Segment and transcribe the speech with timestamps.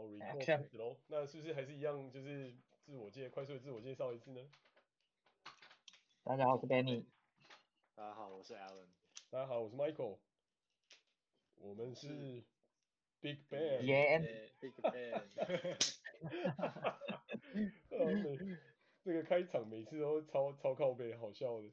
[0.00, 0.96] 好，record 开始喽。
[1.08, 2.54] 那是不是还是一样，就是
[2.86, 4.40] 自我介快速的自我介绍一次呢？
[6.24, 7.04] 大家好，我是 Benny。
[7.94, 8.86] 大家好，我是 Alan。
[9.28, 10.16] 大家好，我是 Michael。
[11.56, 12.08] 我们是
[13.20, 13.82] Big Bang。
[14.58, 15.22] Big Bang。
[19.04, 21.70] 这个开场每次都超超靠背，好笑的。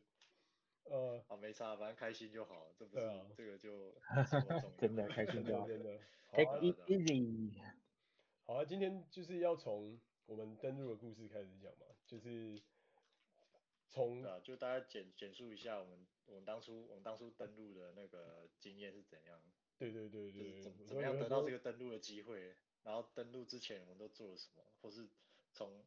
[0.84, 3.96] 呃，好，没差，反正开心就好，这不是、啊、这个就
[4.78, 5.98] 真的开心就好， 真的。
[6.34, 7.54] Take it easy。
[8.48, 12.61] 好啊，今天就是要从我们登录的故事开始讲嘛，就是
[13.89, 19.41] 从啊，就大家简简述一下我们我们当初我们当初登录的那个经验是怎样。
[19.78, 20.61] 对对对对。
[20.61, 22.55] 怎怎么样得到这个登录的机会？
[22.83, 24.64] 然后登录之前我们都做了什么？
[24.82, 25.10] 或是
[25.52, 25.83] 从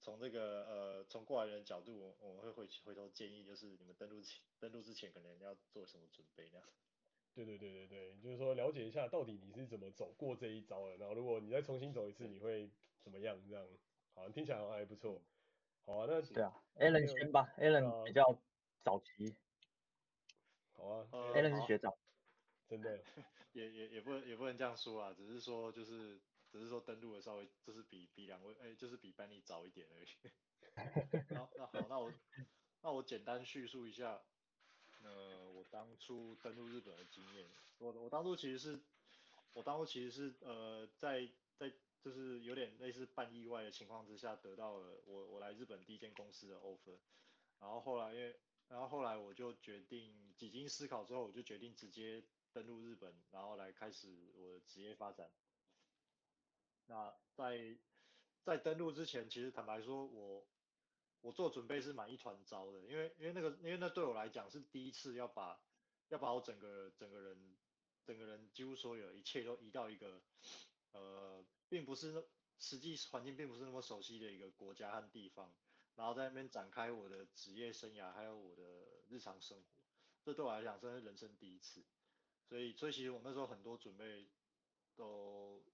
[0.00, 6.62] 从这个呃，从过来人的角度，我们会回回头建议，就是你们登录前登录之前，可能要做什么准备呢？
[7.34, 12.70] 对对对对对，就是说了解一下到底你是怎么走过这一招的，然后如果你再重新走一次，你会
[13.02, 13.36] 怎么样？
[13.48, 13.66] 这样，
[14.14, 15.20] 好，听起来好像还不错。
[15.84, 18.22] 好啊，那对啊，Alan 先吧，Alan 比较
[18.82, 19.34] 早期。
[20.76, 21.92] 好啊，Alan 是学长，
[22.68, 23.02] 真的，
[23.52, 26.20] 也也也不能也不能这样说啊，只是说就是。
[26.54, 30.06] 只是说登录的稍微就是比比两位，哎、欸，就是比班尼早一点而已。
[31.34, 32.12] 好，那好，那我
[32.80, 34.22] 那我简单叙述一下，
[35.04, 37.46] 呃，我当初登陆日本的经验。
[37.78, 38.80] 我我当初其实是，
[39.52, 46.98] 我当初其实是呃，在在就是有点类似半意外的情况之下，得到了我我来日本第一间公司的 offer。
[47.60, 48.36] 然后后来因为，
[48.68, 55.30] 然后后来我就决定几经思考之后，我就决定直接登陆日本，然后来开始我的职业发展。
[56.86, 57.76] 那在
[58.42, 60.46] 在登陆之前，其实坦白说，我
[61.24, 65.58] 我做准备是蛮一团糟的，因为因为那个因为那对我来讲是第一次要把
[66.10, 67.56] 要把我整个整个人
[68.04, 70.20] 整个人几乎所有一切都移到一个
[70.92, 75.50] 呃并不是实际环境并不是那么熟悉的一个国家和地方，
[75.94, 78.62] 然后在那边展开我的职业生涯还有我的
[79.08, 79.64] 日常生活，
[80.22, 81.82] 这对我来讲真是人生第一次，
[82.50, 84.28] 所以所以其实我那时候很多准备
[84.94, 85.64] 都。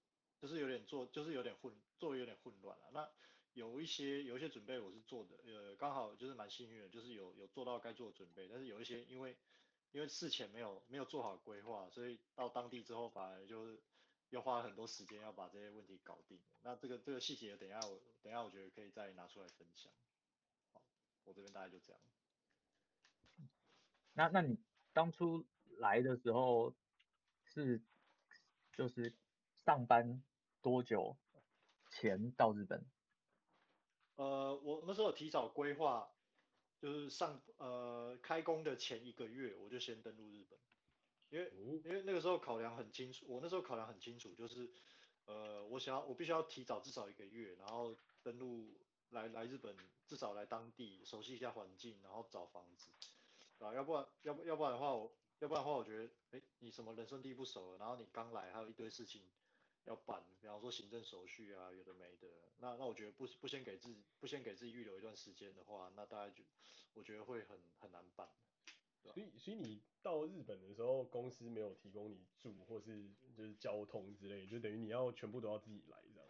[0.41, 2.89] 就是有点做，就是有点混，做的有点混乱了。
[2.91, 3.07] 那
[3.53, 8.47] 有一些有一些准备我是做的，呃，刚好就是蛮幸运的，就是有有做到该做的准备。
[8.47, 9.37] 但是有一些因为
[9.91, 13.81] 因为事前没有没有做好规划，所以到当地之后反而就是
[14.29, 16.39] 要花很多时间要把这些问题搞定。
[16.61, 19.91] 那这个这个细节等一下我等一下我觉得可以再拿出来分享。
[20.73, 20.81] 好，
[21.25, 22.01] 我这边大概就这样。
[24.13, 24.57] 那那你
[24.93, 25.45] 当初
[25.77, 26.73] 来的时候
[27.45, 27.81] 是
[28.73, 29.13] 就是
[29.65, 30.23] 上班？
[30.63, 31.17] 多久
[31.89, 32.85] 前到日本？
[34.21, 36.07] 呃，我那时候提早规划，
[36.79, 40.59] 就是上呃开工的前一个月，我就先登陆日本，
[41.31, 41.51] 因为
[41.83, 44.71] 因为那个时候考量很清楚，我那时候考量很清楚，就是
[45.25, 52.91] 呃我想要我必须要提早至少一个月，然后登陆来来日本，至少来当地熟悉一下环境，然后找房子，
[53.57, 59.23] 啊，要不然要不要不然的话我要不然的话我觉得，哎、欸，你什么人生地不熟，然后你刚来还有一堆事情。
[59.85, 62.27] 要办，比方说行政手续啊，有的没的。
[62.59, 66.43] 那那我觉得不不先给自己不先给自己预留一段时间的话，那大概就
[66.93, 68.27] 我觉得会很很难办。
[69.03, 76.29] 所以所以你到日本的时候，公司没有提供你住或是就是交通之类，就等于你要全部都要自己来这样。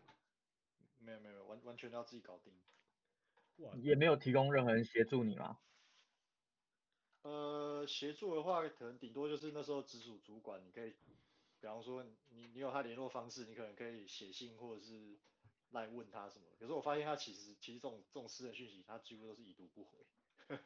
[1.00, 2.54] 没有没有，完完全要自己搞定。
[3.58, 5.60] 哇，也没有提供任何人协助你吗？
[7.24, 10.94] 呃，协助的话，可能顶多就是那时候直属主管，你可以。
[11.62, 15.20] 比方说你你有他联络方式，你可能可以写信或者是
[15.70, 16.46] 来问他什么。
[16.60, 20.00] 可是我发现他其实其实这种这种私人讯息，他几乎都是已读不回。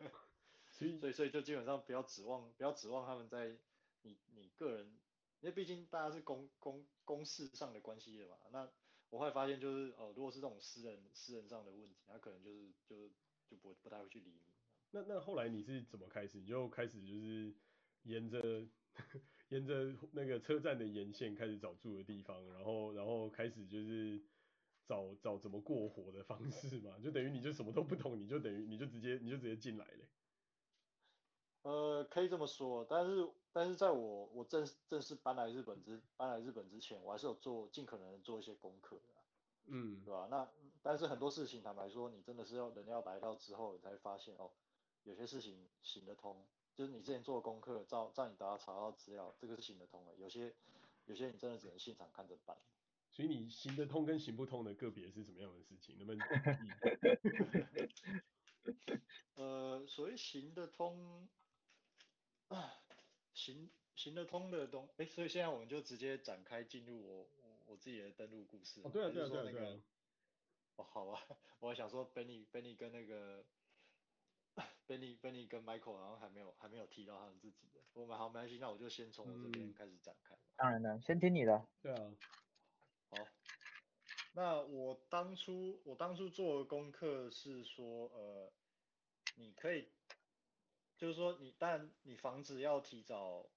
[0.72, 3.58] 所以所以所以就基本上不要指望不要指望他们在
[4.04, 4.88] 你你个人，
[5.42, 8.38] 因为毕竟大家是公公公事上的关系的嘛。
[8.52, 8.72] 那
[9.10, 13.10] 我会发现就是哦，如果是这种私人私人上的问题，他可能就是就
[13.50, 14.54] 就不不太会去理你。
[14.92, 16.40] 那那后来你是怎么开始？
[16.40, 17.54] 你就开始就是
[18.04, 18.66] 沿着。
[19.56, 24.22] 沿着那个车站的沿线开始找住的地方，然后然后开始就是
[24.86, 30.06] 找找怎么过活的方式嘛，就等于你就什么都不懂，你就等于你就直接你就直接进来了。
[31.62, 39.14] 呃，可以这么说，但是但是在我我正正式搬来日本之搬来日本之前，我还是有做尽可能做一些功课的，
[39.68, 40.28] 嗯，对吧？
[40.30, 40.48] 那
[40.84, 44.52] 但是很多事情坦白说，你真的是要人要来到之后，你才发现哦，
[45.04, 46.46] 有些事情行得通。
[46.76, 50.14] 就是你之前做的功课，照照你打查到资料，这个是行得通的。
[50.16, 50.54] 有些
[51.06, 52.58] 有些你真的只能现场看着办。
[53.12, 55.98] 所以你行得通跟行不通的个别是什么样的事情？
[55.98, 56.28] 能不能？
[59.36, 61.30] 呃，所谓行得通
[62.50, 62.74] 啊，
[63.34, 67.30] 行行得通的东，哎、欸，所以现在我们就直接展开进入我
[67.68, 68.82] 我自己的登录故事。
[68.84, 69.80] 哦，对啊，对啊，对啊，那个、对啊。
[70.76, 71.26] 哦，好吧，
[71.62, 73.46] 我还想说 Benny Benny 跟那个
[74.88, 77.82] Benny Benny 跟 Michael 好像还没有还没有提到他们自己的。
[77.94, 80.36] 我们好，没关系，那我就先从我这边开始展开。
[80.36, 81.66] 嗯、当然了，先听你的。
[81.82, 82.12] 对啊。
[83.10, 83.18] 好。
[84.34, 88.52] 那我当初我当初做的功课是说，呃，
[89.36, 89.88] 你可以，
[90.98, 93.50] 就是说你当然你房子要提早，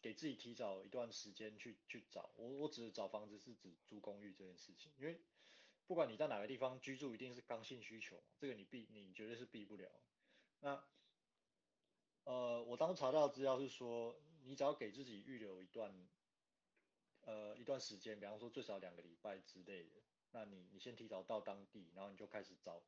[0.00, 2.30] 给自己提早一段时间去去找。
[2.36, 5.20] 我我指的找房子是指租公寓这件事情，因为
[5.88, 9.90] 不管你在哪个地方居住，一定是刚性需求，这个你避你绝对是避不了。
[10.64, 10.82] 那，
[12.24, 16.08] 呃，我当时查到资料是说，你只要给自己预留一段。
[17.26, 20.02] 呃，一段时间，比方说最少两个礼拜之类的，
[20.32, 22.82] 那你你先提早到当地，然后你就开始找，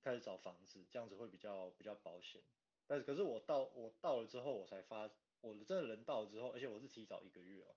[0.00, 2.42] 开始找房子，这样子会比较比较保险。
[2.86, 5.10] 但是可是我到我到了之后，我才发，
[5.42, 7.76] 我真的人到了之后，而且我是提早一个月哦，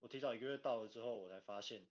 [0.00, 1.86] 我提早一个月到了之后，我才发现，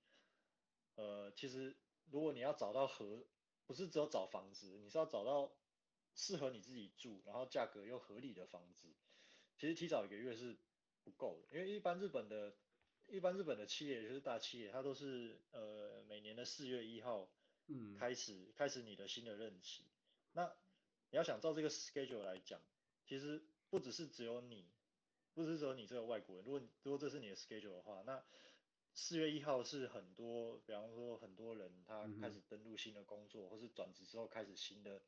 [0.94, 1.76] 呃，其实
[2.12, 3.26] 如果你要找到合，
[3.66, 5.52] 不是只有找房子，你是要找到
[6.20, 8.88] 适合你自己住，然后价格又合理的房子，
[9.58, 10.58] 其实提早一个月是
[11.04, 12.54] 不够的，因为一般日本的。
[13.12, 17.28] 一般日本的企业，也就是大企业，它都是呃每年的四月一号，
[17.66, 19.84] 嗯，开始、嗯、开始你的新的任期。
[20.34, 20.46] 那
[21.10, 22.62] 你要想照这个 schedule 来讲，
[23.08, 24.64] 其实不只是只有你，
[25.34, 26.46] 不只是只有你这个外国人。
[26.46, 28.24] 如果如果这是你的 schedule 的话，那
[28.94, 35.02] 四月一号是很多，比方说很多人他开始登录新的工作，嗯、或是转职之后开始新的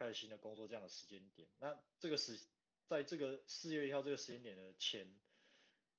[0.00, 1.46] 开始新的工作这样的时间点。
[1.60, 2.40] 那这个时
[2.88, 5.14] 在这个四月一号这个时间点的前。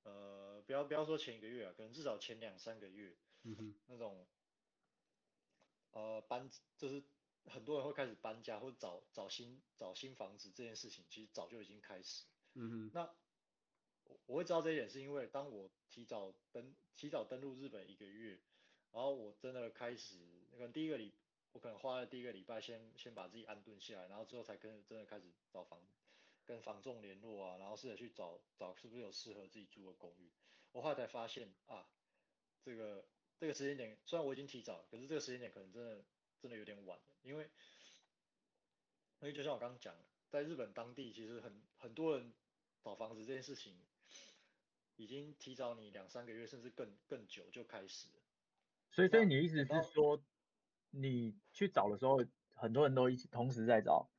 [0.03, 4.25] 呃，不要不要说前一个月啊，可能至少前两三个月，嗯哼，那种，
[5.91, 7.03] 呃搬就是
[7.45, 12.25] 很多人会开始搬家或者找找新找新房子这件事情，其实早就已经开始，
[12.55, 13.13] 嗯哼，那
[14.05, 18.41] 我我会知道这一点，是因为当我提早登提早登陆日本一个月，
[18.91, 20.17] 然后我真的开始，
[20.53, 21.13] 可能第一个礼，
[21.53, 25.79] 我可能花了第一个礼拜先先把自己安顿下来，然后之后才跟真的开始找房。
[26.43, 30.29] 跟房仲联络啊，然后试着去找找是不是有适合自己住的公寓。
[30.71, 31.87] 我后来才发现啊，
[32.65, 33.05] 这个
[33.37, 36.03] 这个时间点虽然我已经提早了，可是这个时间点可能真的
[36.41, 37.43] 真的有点晚了，因为
[39.19, 42.33] 因为就像我刚刚讲的，在日本当地其实很很多人
[42.83, 43.79] 找房子这件事情，
[44.97, 48.13] 已经提早你两三个月甚至更更久就开始了。
[48.91, 50.21] 所以所以你意思是说，
[50.91, 52.17] 你去找的时候，
[52.53, 54.11] 很多人都一起同时在找？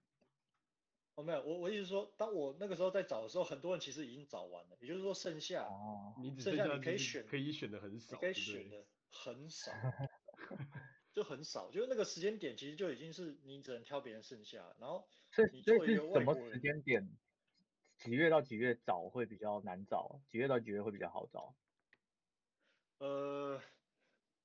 [1.14, 9.70] 哦，没有，我我意思是说，当我那个时候在找的时候，很多人其实已经找完了，也就是说剩下，哦、你剩下你可以选，可以选的很少，你可以选的很少，
[11.12, 15.06] 就很少，就是那个时间点其实就已经是你只能挑别人剩下，然后
[15.52, 17.18] 你作为一个外国人，什么时间点，
[17.98, 21.54] 几月到几月找会比较难找，几月到几月会比较好找？
[22.98, 23.60] 呃。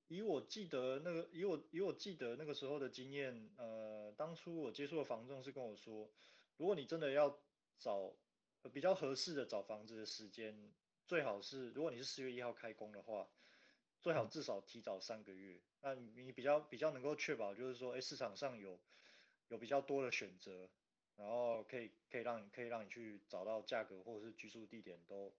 [0.08, 6.10] 以我记得那个，以我以我记得那个时候的经验，呃，当初我接触的房仲是跟我说，
[6.58, 7.40] 如果你真的要
[7.78, 8.14] 找
[8.74, 10.74] 比较合适的找房子的时间，
[11.06, 13.28] 最好是如果你是四月一号开工的话，
[14.02, 18.80] 最好至少提早三个月，那你比较比较能够确保就是说，哎，市场上有
[19.50, 20.70] 有比较多的选择，
[21.18, 25.36] 然后可以可以让你可以让你去找到价格或者是居住地点都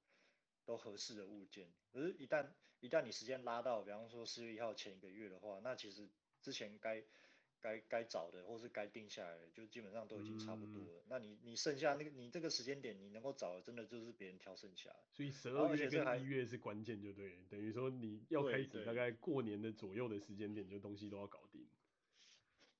[0.64, 6.08] 都合适的物件，可是，一旦一旦你时间拉到，比方说四月一号前一个月的话，那其实
[6.40, 7.02] 之前该
[7.60, 11.00] 该该找的或是该定下来的，就基本上都已经差不多了。
[11.00, 15.04] 嗯、那你你剩下那个你这个时间点你能够找的，真的就是别人挑剩下的。
[15.12, 21.66] 所以十二月跟一月是关键，就对，等于说你要开始大概过年的左右的时间点，就东西都要搞定。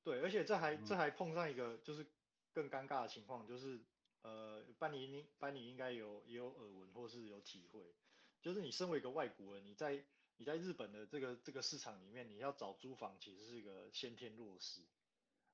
[0.04, 2.06] 对，而且这还、嗯、这还碰上一个就是
[2.52, 3.80] 更尴尬的情况，就是。
[4.22, 7.94] 呃，班尼你班尼应该有也有耳闻或是有体会，
[8.40, 10.04] 就是你身为一个外国人，你在
[10.36, 14.80] 你在日本的这个这个市场里面，你要找租房其实是一个先天弱势，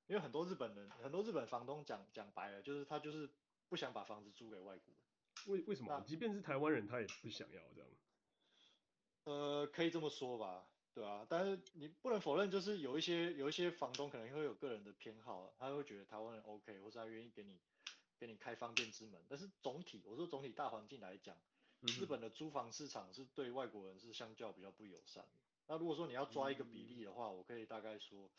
[0.07, 3.29] 因为很多日本人很多日本房东讲讲白了，就是他就是
[3.69, 4.97] 不想把房子租给外国人。
[5.47, 6.05] 为为什么？
[6.07, 7.91] 即便是台湾人，他也不想要这样。
[9.25, 17.59] 呃，可以这么说吧，对啊，但是你不能否认，就是有一些有一些房东可能会有个人的偏好，他会觉得台湾人 OK，或者他愿意给你。
[18.17, 21.37] 给你开方便之门，但是总体我说总体大环境来讲，
[22.01, 25.41] 日本的租房市场是对外国人是相较比较不友善的。
[25.67, 28.31] 那如果说你要抓一个比例的话，我可以大概说，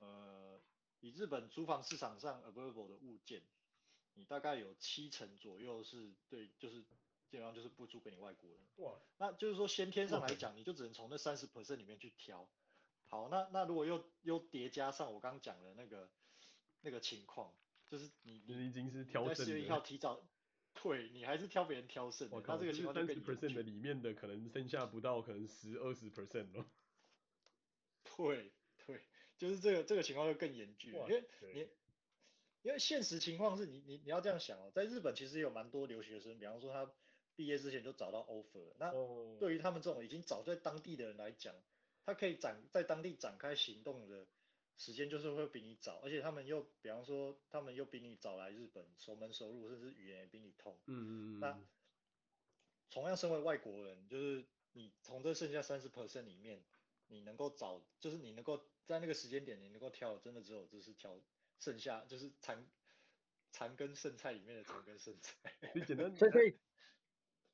[0.00, 0.60] 呃，
[1.00, 3.42] 以日本租房市场上 available 的物件，
[4.14, 6.82] 你大概有七成左右是对，就是
[7.28, 8.60] 基本上就是不租给你外国人。
[8.76, 12.48] 哇，那就是说先天上来讲，你就只能从那三十 percent 里面去挑。
[13.08, 16.10] 好，那那如果又又叠加上我刚刚讲的那个
[16.82, 17.52] 那个情况。
[17.88, 20.20] 就是你，你已经是挑在四月一号提早，
[20.86, 23.54] 对，你还是挑别人挑剩的，他这个情况就更严重。
[23.54, 26.64] 的里面的可能剩下不到可能十二十 percent 咯。
[28.16, 28.52] 对
[28.86, 29.00] 对，
[29.36, 31.68] 就是这个这个情况就更严峻，因为你
[32.62, 36.88] 因为现实情况是你你你要这样想哦，在日本其实有蛮多留学生，比方说他
[37.34, 38.92] 毕业之前就找到 offer，那
[39.38, 41.54] 对于他们这种已经早在当地的人来讲，
[42.04, 44.26] 他可以展在当地展开行动的
[44.76, 50.78] 时间就是会比你早，而且他们又比方说他们又比你早来日本，熟门熟路，甚至语言也比你通。
[50.86, 51.40] 嗯嗯嗯。
[51.40, 51.60] 那
[52.90, 56.64] 同样身为外国人，就是你从这剩下三十 percent 里面。
[57.08, 61.16] 你能够找，就是你能够在那个时间点，你能够挑，真的只有就是挑
[61.60, 62.66] 剩下就是残
[63.52, 65.38] 残羹剩菜里面的残羹剩菜。
[66.18, 66.58] 所以所以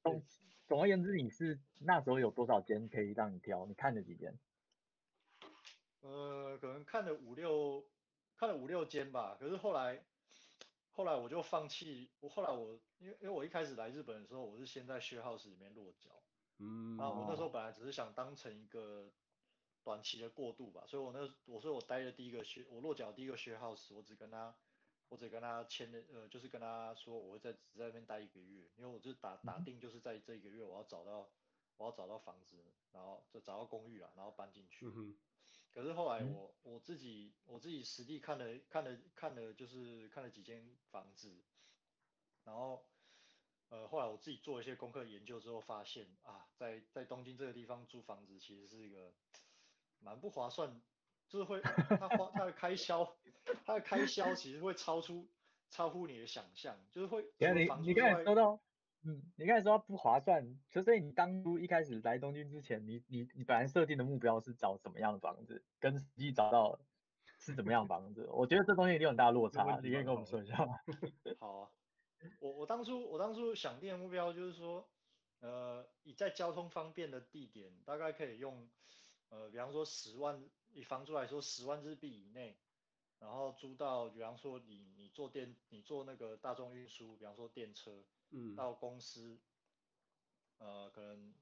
[0.03, 0.25] 总
[0.67, 3.67] 总而言之，你是那时候有多少间可以让你挑？
[3.67, 4.39] 你看了几间？
[6.03, 7.85] 呃，可能看了五六，
[8.37, 9.37] 看了五六间吧。
[9.41, 10.05] 可是后来
[10.93, 12.11] 后来我就放弃。
[12.21, 16.11] 我后来我因为因为我一开始来日本的时候，我是先在 share house 里面落脚。
[16.59, 16.97] 嗯。
[16.99, 19.11] 啊，我那时候本来只是想当成一个。
[19.85, 24.55] 短期的过渡吧，所以我那我说我待的第一个学，我落脚第一个 share house，我只跟他，
[25.09, 31.29] 我只跟他签的，呃，就是跟他说我会在只在那边待一个月，因为我就打打定就是在这一个月我要找到
[31.79, 34.87] 我要找到房子，然后就找到公寓了，然后搬进去。
[34.87, 35.17] 嗯、
[35.73, 41.43] 可是后来我我自己我自己实地看了看了看了就是看了几间房子，
[42.45, 42.85] 然后
[43.69, 49.13] 呃后来我自己做一些功课研究之后发现啊，在在东京这个地方租房子其实是一个。
[50.05, 50.83] 蛮不划算，
[51.29, 53.17] 就是会他花他的开销，
[53.65, 55.31] 他的开销其实会超出
[55.71, 57.23] 超乎你的想象，就是会。
[57.39, 58.61] 你你刚才说到，
[59.05, 66.79] 嗯，你刚才说不划算，所以你当初一开始来东京之前，你你你本来设定的目标是找什么样的房子，跟实际找到
[67.39, 68.29] 是怎么样的房子？
[68.33, 70.75] 我觉得这东西一定有很大落差，你可以跟我们说一下吗？
[71.41, 71.71] 好啊，
[72.41, 74.89] 我我当初我当初想定的目标就是说，
[75.41, 78.69] 呃，以在交通方便的地点，大概可以用。
[79.29, 80.45] 呃，比方说十万，
[80.75, 82.61] 以房租来说，十万日币以内，
[83.19, 89.39] 然后租到，比方说你你坐电，你坐那个大众运输，比方说电车，嗯，到公司，
[90.59, 91.33] 呃，可能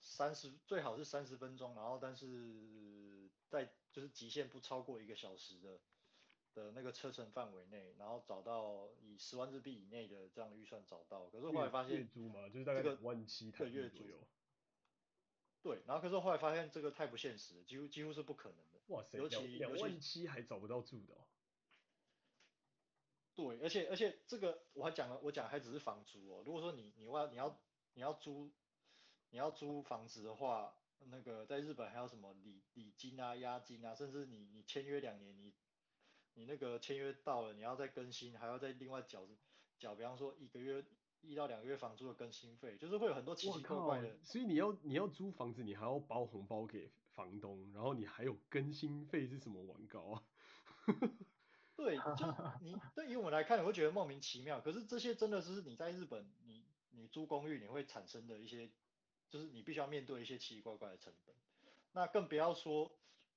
[0.00, 5.80] 三十，最好是三十分钟，然后但是在就是极限不超过一个小时的
[6.54, 14.16] 的那个车程范围内，然后找到以十万日币以内的这样预算找到，可是后来发现月租嘛，就是大概两万七台币左右。
[15.62, 18.80] 对，然后可是后来发现这个太不现实了，几乎几乎是不可能的。
[18.86, 21.26] 哇塞，尤其两万七还找不到住的哦。
[23.34, 26.42] 对，而且而且这个我还讲了，我讲还只是房租哦。
[26.44, 27.60] 如果说你你要你要
[27.94, 28.50] 你要租
[29.30, 30.74] 你要租房子的话，
[31.06, 35.52] 那个在日本还有什么礼礼金啊、押金啊，甚至你你签约两年，你
[36.34, 39.26] 你那个签约到了，你要再更新，还要再另外缴
[39.78, 40.84] 缴，比方说一个月。
[41.22, 44.16] 一到两个月房租的更新费，就是会有很多奇奇怪怪的。
[44.22, 50.24] 所以你要你要租房子，你还要包红包给房东，然后你还有更新费是什么玩高啊？
[51.82, 52.26] 对，就
[52.60, 54.60] 你对于我们来看，你会觉得莫名其妙。
[54.60, 58.70] 可是这些真的是你在日本，你你租公寓你会产生的一些，
[59.28, 61.34] 就是你必须要面对一些奇奇怪怪的成本。
[61.92, 62.90] 那更不要说，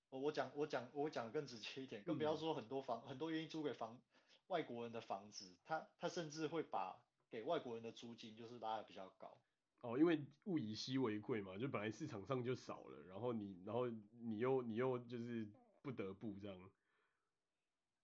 [0.10, 4.00] 我讲我讲我讲更直接一点，更不要说很多房、嗯、很多愿意租给房
[4.48, 7.00] 外国人的房子，他他甚至会把。
[7.32, 9.36] 给外国人的租金就是拉的比较高
[9.82, 15.48] 哦，因为物以稀为贵嘛，就本来市场上就少了，然后你然后你又你又就是
[15.82, 16.72] 不得不这样。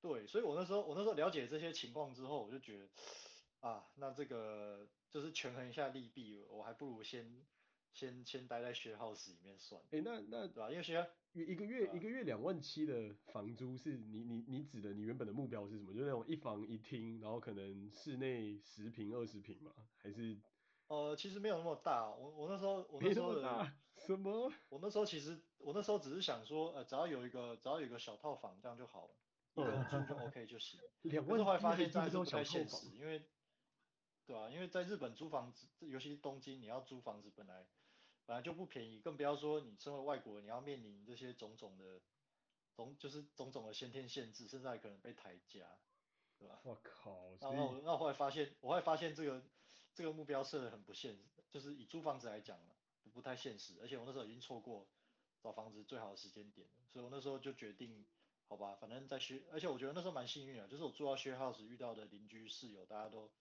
[0.01, 2.87] 对，所以我那时候我那时候了解这些情况之后，我就觉得
[3.61, 7.45] 啊，那这个就是权衡一下利弊，我还不如先
[7.91, 9.81] 先先待在 share house 里面算。
[9.91, 10.71] 哎，那那对吧？
[10.71, 15.93] 因为 share 一个月一个月两万七的房租是你你你指的你原本的目标是什么？
[15.93, 19.71] 就是那种一房一厅，然后可能室内十平二十平嘛？
[20.01, 20.37] 还是？
[20.87, 22.09] 呃，其实没有那么大。
[22.09, 24.51] 我我那时候我那时候的什么？
[24.69, 29.13] 我那时候其实我那时候只是想说，呃，只要有一个只要有一个小套房这样就好了，
[29.61, 30.79] 一个人住就 OK 就行。
[31.03, 33.23] 两万七后来发现这还是不太现实，因为
[34.25, 37.65] 对啊，因为在日本租房子，尤其是东京，你要租房子本来。
[38.25, 41.99] 本来就不便宜，更不要说你身为外国人，你要面临这些种种的，
[42.75, 45.65] 种就是种种的先天限制，甚至还可能被抬价，
[46.37, 46.59] 对吧？
[46.61, 47.35] 我靠！
[47.41, 49.41] 然后我，那我后来发现，我后来发现这个
[49.95, 52.59] 这个目标设的很不现实，就是以租房子来讲
[53.01, 54.87] 不，不太现实，而且我那时候已经错过
[55.41, 58.05] 找房子最好的时间点了，所以我那时候就决定，
[58.49, 63.31] 好吧，反正在学，而且我觉得那时候蛮幸运的，就是我住到 share house 遇到的邻居室友，大家都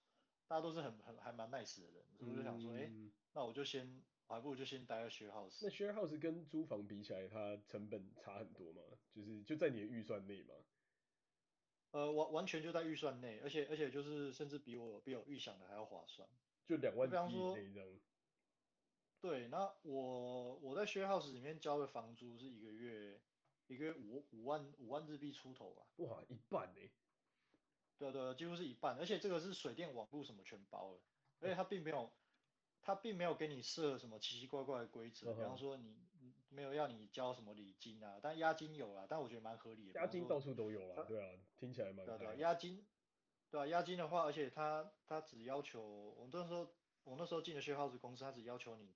[0.46, 4.04] 大家都是很很还蛮 nice 的人，所以我就想说，哎、嗯欸，那我就先。
[4.30, 5.60] 还不如就先待在 share house。
[5.62, 8.82] 那 share house 跟租房比起来，它成本差很多吗？
[9.14, 10.54] 就是就在你的预算内吗？
[11.92, 16.28] 呃，完完全就在预算内，而且而且就是甚至比我比我预想的还要划算，
[16.66, 17.08] 就两万。
[17.08, 17.62] 比方说，这
[19.22, 23.18] 对，那我我在 share house 里面交的房租是一个月
[23.68, 25.87] 一个月五五万五万日币出头吧。
[25.98, 26.90] 哇，一半呢？
[27.98, 31.00] 对对，几乎是一半，而且这个是水电网络什么全包了，
[31.40, 32.12] 而且它并没有，
[32.80, 35.96] 它并没有给你设什么奇奇怪怪的规则，比方说你
[36.48, 40.00] 没有要你交什么礼金啊，但押金有啊，但我觉得蛮合理的。
[40.00, 42.06] 押金到处都有啊，对啊，听起来蛮。
[42.06, 42.87] 对对，押金，
[43.50, 46.72] 对啊，押金的话，而且他他只要求我那时候
[47.02, 48.94] 我那时候进的 share house 公司，他只要求你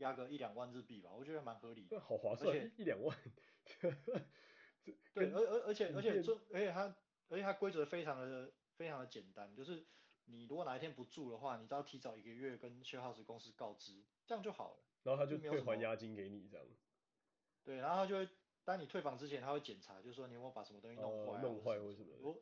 [0.00, 1.98] 押个一两万日币吧，我觉得蛮合理的。
[2.00, 3.16] 好划算，一两万。
[5.14, 6.94] 对，而而而且而且这而且它。
[7.32, 9.86] 而且它规则非常的非常的简单，就是
[10.24, 14.80] 你如果哪一天不住的话，你都要提早一个月跟 share house 公司告知，这样就好了。
[15.04, 16.66] 然后他就退还押金给你这样。
[17.62, 18.28] 对，然后他就会，
[18.64, 22.40] 当你退房之前，他会检查，就是说你有没有把什么东西弄坏、啊哦，弄坏或什么的。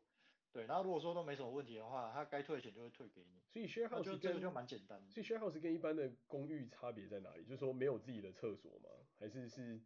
[0.52, 3.40] 对，然后如果说都没什么问题的话，他该退的钱就会退给你。
[3.52, 5.10] 所以 share house 就这个就蛮简单的。
[5.10, 7.44] 所以 share house 跟一般的公寓差别在哪里？
[7.44, 8.88] 就是说没有自己的厕所吗？
[9.18, 9.80] 还是是？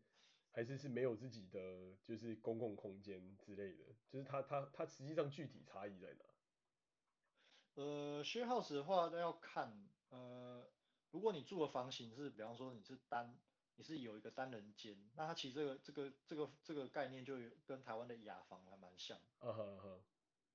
[0.54, 6.24] 还是是没有自己的，就是公共空间之类的，就是它它它实际上具体差异在哪？
[7.72, 10.70] 呃，share house 的话，那要看，呃，
[11.10, 13.34] 如果你住的房型是，比方说你是单，
[13.76, 19.18] 你是有一个单人间，那它其实这个这个这个这个概念就跟台湾的雅房还蛮像。
[19.40, 20.02] 嗯哼哼。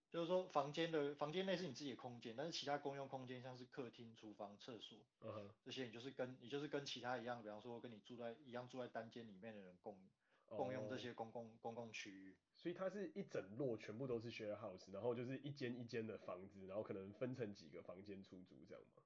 [0.09, 5.49] 就是说，房间的房间内是你自己的空间，但是其他公用空间，像是客厅、厨房、厕所，uh.
[5.61, 9.97] 这些你就是跟你就是跟其他一样，比方说跟你住在一样住在单间里面的人共
[10.45, 11.59] 共用这些公共、oh.
[11.61, 12.35] 公共区域。
[12.55, 19.03] 所以它是一整摞全部都是 share house，然后就是一间一间的房子，然后可能分成几个房间出租这样吗？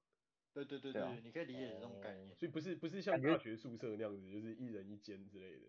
[0.53, 2.29] 对对对对，对啊、你可以理解这种概念。
[2.29, 2.37] Oh.
[2.37, 5.65] 所以不是不是像大学宿舍那样子，就是一人一间之类的。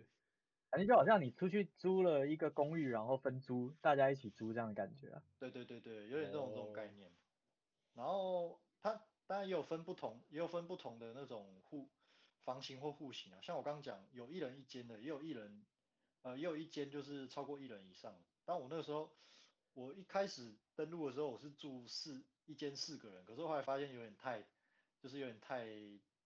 [0.73, 5.23] 感觉就好像你出去租了一个公寓，然后分租，大家一起租这样的感觉啊。
[5.39, 7.11] 对对对对，有点这种这种概念。
[7.11, 7.99] Oh.
[7.99, 11.91] 然后它当然也有分不同，也有分不同的那种户
[12.45, 13.39] 房型或户型啊。
[13.43, 15.63] 像我刚刚讲，有一人一间的，也有一人，
[16.23, 18.17] 呃，也有一间就是超过一人以上。
[18.47, 19.13] 但我那个时候，
[19.75, 24.43] 我一开始登录的时候，我是住四一间四个人，可是后来发现有点太，
[25.03, 25.67] 就是有点太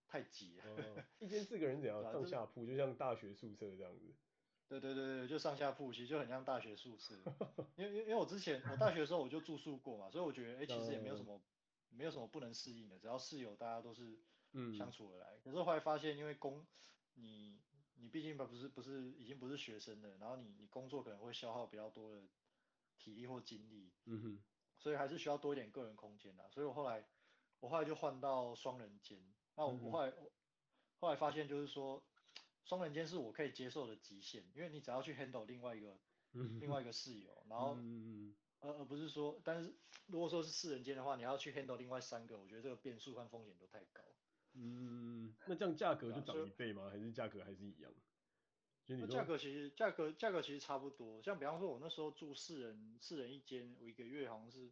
[0.06, 0.64] 太挤了。
[0.76, 0.98] Oh.
[1.18, 2.00] 一间四个人怎样？
[2.12, 4.14] 上下铺，就像大学宿舍这样子。
[4.68, 7.14] 对对对对，就上下铺，其实就很像大学宿舍。
[7.76, 11.40] 因为因为因为我之前我大学的时候我就住宿过嘛，所以我觉得哎，其实也没有什么
[11.90, 14.18] 没有什么不能适应的，只要室友大家都是
[14.76, 15.36] 相处而来。
[15.36, 16.66] 嗯、可是后来发现，因为工
[17.14, 17.60] 你
[17.94, 22.22] 你毕竟不是不是已经不是学生了，然后你你工作可能会消耗比较多的
[22.98, 24.44] 体力或精力，嗯哼，
[24.78, 26.50] 所以还是需要多一点个人空间的。
[26.50, 27.06] 所以我后来
[27.60, 29.24] 我后来就换到双人间。
[29.54, 30.30] 那我我后来、嗯、哼
[30.98, 32.02] 后来发现就是说。
[32.66, 35.96] 双人间是我可以接受的极限，因为你只要去 handle 另外一个，
[36.60, 37.78] 另外一个室友，然后，
[38.60, 39.72] 而而不是说，但是
[40.06, 44.02] 如果说是四人间的话，你要去 handle 另外三个，我觉得这个变数和风险都太高。
[44.54, 46.90] 嗯，那这样价格就涨一倍吗？
[46.90, 47.92] 还是价格还是一样？
[48.88, 54.70] 那价格其实价格价格其实差不多，像比方说我那时候住四人四人一间，我一个月好像是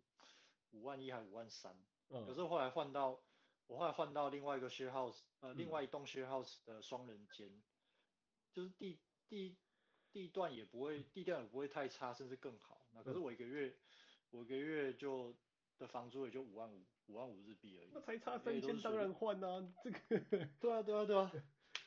[0.70, 1.76] 五万一还五万三，
[2.11, 3.20] 嗯，可是后来换到
[3.66, 7.50] 我后来换到另外一个 share house，呃，另外一栋 share house 的双人间。
[8.54, 9.56] 就是地地
[10.12, 12.86] 地段也不会，地段也不会太差，甚至更好。
[12.92, 13.74] 那可是我一个月，嗯、
[14.30, 15.34] 我一个月就
[15.76, 17.90] 的房租也就五万五，五万五日币而已。
[17.92, 19.98] 那才差三千，当然换啊，这个。
[20.60, 21.32] 对啊对啊对啊，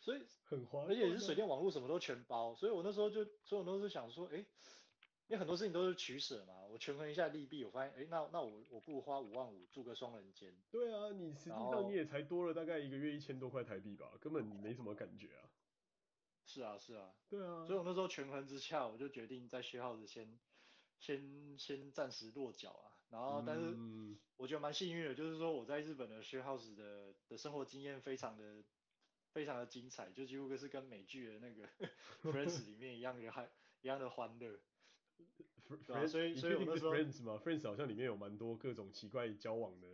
[0.02, 4.46] 所以很划，而且是水电网络什么都全包，所以我那时候就，所以我都是想说，哎、欸，
[5.28, 10.54] 因为很多事情都是取舍嘛，我权衡一下利弊，我发现，哎、欸，那那我我不如花五万五住个双人间。
[10.70, 15.50] 对啊，你实际上你也才多了大概一个月一千多块台币吧，根本你没什么感觉啊。
[16.48, 20.40] 是啊是啊，对啊，所以我那时候权衡之下，我就决定在 share house 先
[20.98, 22.96] 先先暂时落脚啊。
[23.10, 23.76] 然后，但是
[24.38, 28.64] 我觉得蛮幸运的，就是说我在日本的 share house 的的生活经验非常的
[29.32, 31.68] 非常的精彩，就几乎是跟美剧的那个
[32.32, 33.50] Friends 里面一样的嗨
[33.82, 34.60] 一样的欢乐。
[35.86, 39.88] 对啊，所以所以我那时候 Friends 嘛，Friends 好像里面有蛮多各种奇怪交往的。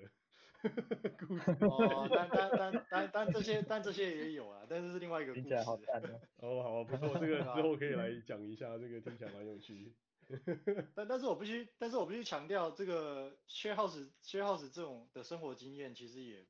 [1.59, 5.55] 哦，但但但但但这些但这些也有啊，但是是另外一个故事。
[5.63, 5.75] 好
[6.37, 9.93] 哦，好啊，不错，这个之后可以来讲一下，这个听起来蛮有趣。
[10.95, 16.47] 但但是我必须，但是我必须强调，这个 share house share house 这种的生活经验，其实也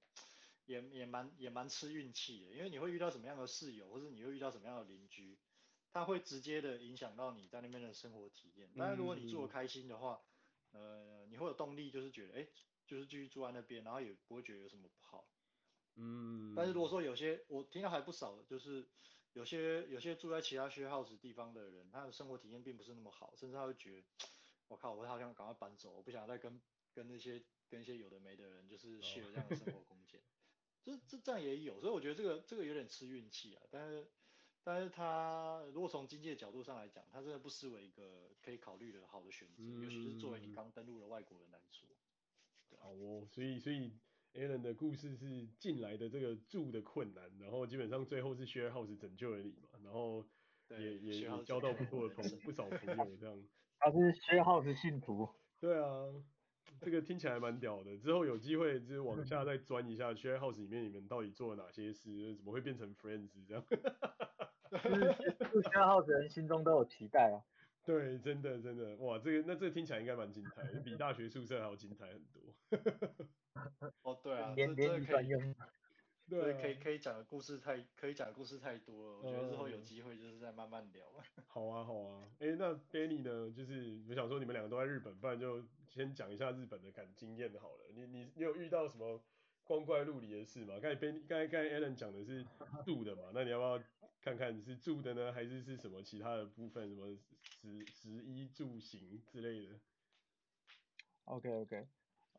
[0.65, 5.39] 也也蛮也蛮吃运气的，因为你会遇到什么样的室友，或者你会遇到什么样的邻居，
[5.91, 8.69] 它会直接的影响到你在那边的生活体验。
[8.77, 10.21] 当然，如果你住得开心的话，
[10.71, 12.47] 呃，你会有动力，就是觉得，哎。
[12.93, 15.27] 就是继续住在那边，然后也不会觉得有什么不好。
[15.95, 16.53] 嗯。
[16.55, 18.87] 但是如果说有些我听到还不少，就是
[19.33, 24.03] 有些有些住在其他 share house 地方的人，他的生活体验并不是那么好，甚至他会觉得，
[24.67, 26.61] 我靠，我好想赶快搬走，我不想再跟
[26.93, 30.21] 跟那些跟一些有的没的人就是 share 这样的生活空间。
[30.83, 33.63] 这这这样也有，所以我觉得这个这个有点吃运气啊。
[33.71, 34.07] 但是
[34.63, 41.87] 但是他如果从经济的角度上来讲，他真的不失为一个可以考虑的好的选择，嗯、尤其是作为你刚登陆的外国人来说。
[42.83, 43.93] 好哦，所以所以
[44.33, 50.25] Alan 的故事是进来的这个住的困难，然后基本上最后是 Share House 拯救了你嘛，然后
[50.69, 53.41] 也也也交到不错的朋友，不少朋友这样。
[53.79, 55.29] 他是 Share House 信徒。
[55.59, 56.05] 对啊。
[56.81, 63.63] 这个听起来蛮屌的，之后有机会就是往下再钻一下， Share House 里面你们到底做了哪些事，怎么会变成 Friends 这样？
[63.69, 67.39] 就是 Share House 人心中都有期待啊。
[67.85, 72.41] 对，真的真的，哇，这个那这个听起来应该蛮精彩，比大学宿舍还要精彩很多。
[74.03, 75.55] 哦，对啊，连连你专用。
[76.29, 81.05] 对，可以可以讲的故事太可以讲的故事太多了，我觉得之后有机会就是再慢慢聊。
[81.47, 83.51] 好啊好啊，哎、欸，那 Benny 呢？
[83.51, 87.91] 就是我想说你们两个都在日本，不然就先讲一下日本的感经验好了。
[87.93, 89.21] 你你你有遇到什么
[89.65, 90.79] 光怪陆离的事嘛？
[90.79, 92.43] 刚才刚才刚才 Alan 讲的是
[92.85, 93.83] 住的嘛，那你要不要
[94.21, 97.07] 看看是住的呢，还是是什么其他的部分，什么
[97.61, 99.79] 食食衣住行之类的
[101.25, 101.87] ？OK OK。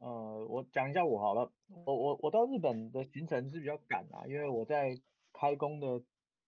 [0.00, 1.50] 呃，我讲一下我好了，
[1.86, 4.98] 我我我到日本的行程是比较赶啊，因为我在
[5.32, 6.02] 开工的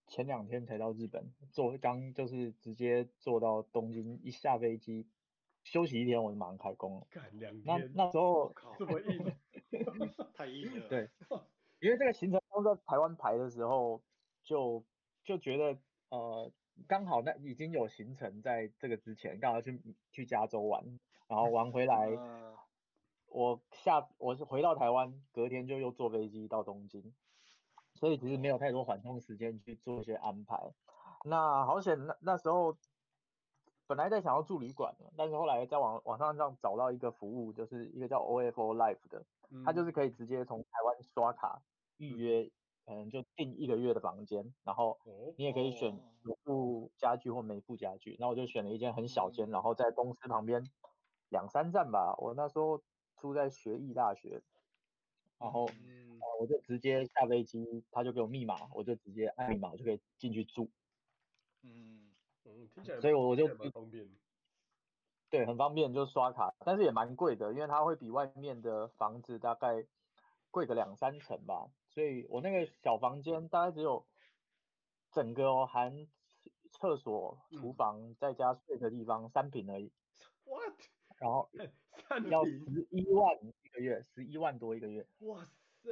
[0.09, 5.07] 前两天才到日本，坐刚就是直接坐到东京，一下飞机
[5.67, 7.07] 休息一天我就马上开工了。
[7.11, 7.65] 赶两天。
[7.65, 9.37] 那那时候这么硬，
[10.33, 10.89] 太硬了。
[10.89, 11.11] 对，
[11.81, 14.01] 因为这个行程刚在台湾排的时候，
[14.45, 14.85] 就
[15.25, 15.77] 就觉得
[16.11, 16.53] 呃
[16.87, 20.85] 刚好那已经有行程在这个之前，刚好去去加州玩，
[21.27, 22.11] 然后玩回 来。
[22.11, 22.55] 呃
[23.29, 27.13] 我下我是回到台湾，隔天就又坐飞机到东京，
[27.93, 30.73] 所以其实没有太多缓冲时间去做一些安排。
[31.25, 32.79] 那好险，那那时候
[33.87, 39.25] 本来在想要住旅馆的，但是后来在网网上上找到一个服务，就是一个叫 OFO Life 的，
[39.65, 41.63] 它就是可以直接从台湾刷卡
[41.97, 42.51] 预约，
[42.85, 44.99] 可能就订一个月的房间，然后
[45.37, 48.17] 你也可以选有附家具或没附家具。
[48.19, 50.63] 那我就选了一间很小间，然后在公司旁边
[51.29, 52.15] 两三站吧。
[52.19, 52.83] 我那时候。
[53.19, 54.43] 住在学艺大学，
[55.39, 60.71] 然后、嗯、我就直接下飞机，他就给我密码，我就直接按密码，我就可以进去住。
[61.63, 62.06] 嗯
[62.47, 64.09] 嗯，听起来，所以我我就蛮方便。
[65.29, 69.85] 对，很方便，就刷卡，但是也蛮贵的，因为它会比外面的房子大概
[70.51, 71.69] 贵个两三成吧。
[71.89, 74.07] 所以我那个小房间大概只有
[75.11, 76.07] 整个、哦、含
[76.71, 79.93] 厕所、厨房、嗯、再加睡的地方三平而已。
[80.45, 80.75] What？
[81.19, 81.49] 然后
[82.31, 85.07] 要十一万一个月，十一万多一个月。
[85.21, 85.91] 哇塞，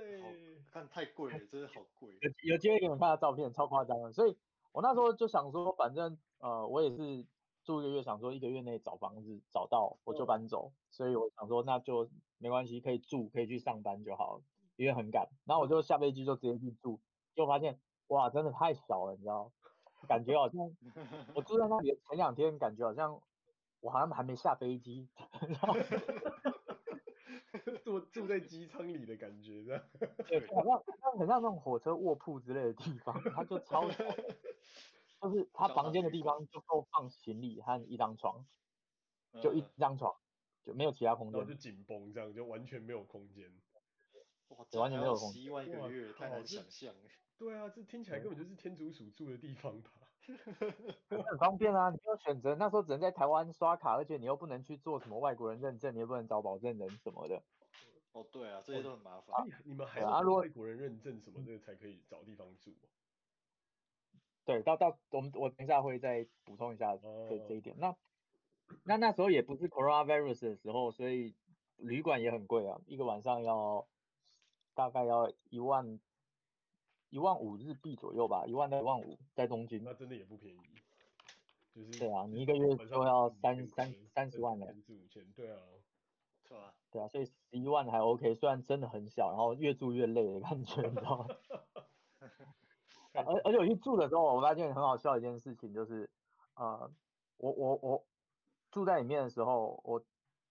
[0.70, 2.16] 看太贵了，真的好贵。
[2.20, 4.12] 有有机会给你们看下照片，超夸张的。
[4.12, 4.36] 所以
[4.74, 7.24] 我那时候就想说，反正呃我也是
[7.62, 10.72] 住一个月，想说一个月内找房子找到我就搬走。
[10.90, 14.42] 所以我想说那就没关系，可以住可以去上班就好了，
[14.76, 15.28] 因为很赶。
[15.44, 17.00] 然后我就下飞机就直接去住，
[17.34, 19.52] 就发现哇真的太小了，你知道，
[20.08, 20.76] 感觉好像
[21.36, 23.22] 我住在那里前两天感觉好像。
[23.80, 25.10] 我好像还没下飞机，
[25.46, 25.74] 然后
[27.84, 29.82] 住住在机舱里的感觉，这样。
[30.26, 34.02] 对，好像好像很像那种火车卧铺之类的地方，它就超小，
[35.24, 38.44] 就是他房间的地方就够放行李和一张床，
[39.40, 40.14] 就一张床，
[40.62, 41.46] 就没有其他空间。
[41.46, 43.50] 就紧绷这样，就完全没有空间。
[44.48, 45.32] 哇， 完全没有空间。
[45.32, 46.94] 十一万一个月，太难想象。
[47.38, 49.90] 对啊，这听起来根本就是天竺鼠住的地方吧。
[51.08, 57.42] 很方便啊，你有选择那时候只能在台湾刷卡，而且你又不能去做什么外国人认证，你又不能找保证人什么的。
[58.12, 59.46] 哦，对啊，这些都很麻烦。
[59.64, 62.72] 你们还要外国人认证什么的才可以找地方住？
[64.44, 67.76] 对，到到我们我等一下会再补充一下这这一点。
[67.78, 67.96] 那
[68.84, 71.34] 那那时候也不是 coronavirus 的时候，所以
[71.76, 73.86] 旅馆也很贵啊，一个晚上要
[74.74, 75.98] 大概要一万。
[77.10, 79.84] 一万五日币左右吧，一万到一万五，在东京。
[79.84, 80.58] 那真的也不便宜。
[81.72, 81.96] 就是。
[82.00, 84.66] 对啊，你一个月就要三三三十万了。
[84.66, 85.56] 三四五千，对啊。
[86.48, 86.74] 是吧？
[86.90, 91.26] 对啊，所以十一万还 OK，虽然真的很小，然后越住越累的感觉，你知道吗？
[93.14, 96.10] 而而且我去住的时候，我发现很好笑的一件事情就是，
[96.56, 96.90] 呃，
[97.38, 98.04] 我我我
[98.70, 100.04] 住在里面的时候，我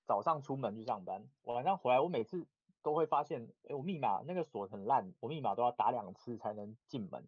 [0.06, 2.48] 早上出门去上班，晚上回来，我每次。
[2.84, 7.26] 都会发现，哎，我密码那个锁很烂，我密码都要打两次才能进门。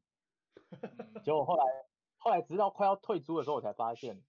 [1.24, 1.64] 结果后来，
[2.18, 4.22] 后来直到快要退租的时候，我才发现，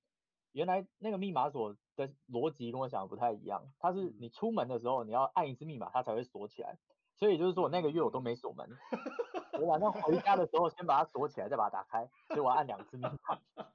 [0.52, 3.64] 原来那个密码锁的逻辑跟我想的不太一样。
[3.80, 6.78] 它是你出门的时候，你要按一次密码，它才会锁起来。
[7.16, 8.70] 所以就是说我那个月我都没锁门，
[9.60, 13.12] 我晚上回家的时候先把它锁起来，再把它打开，所以我要按两次密码。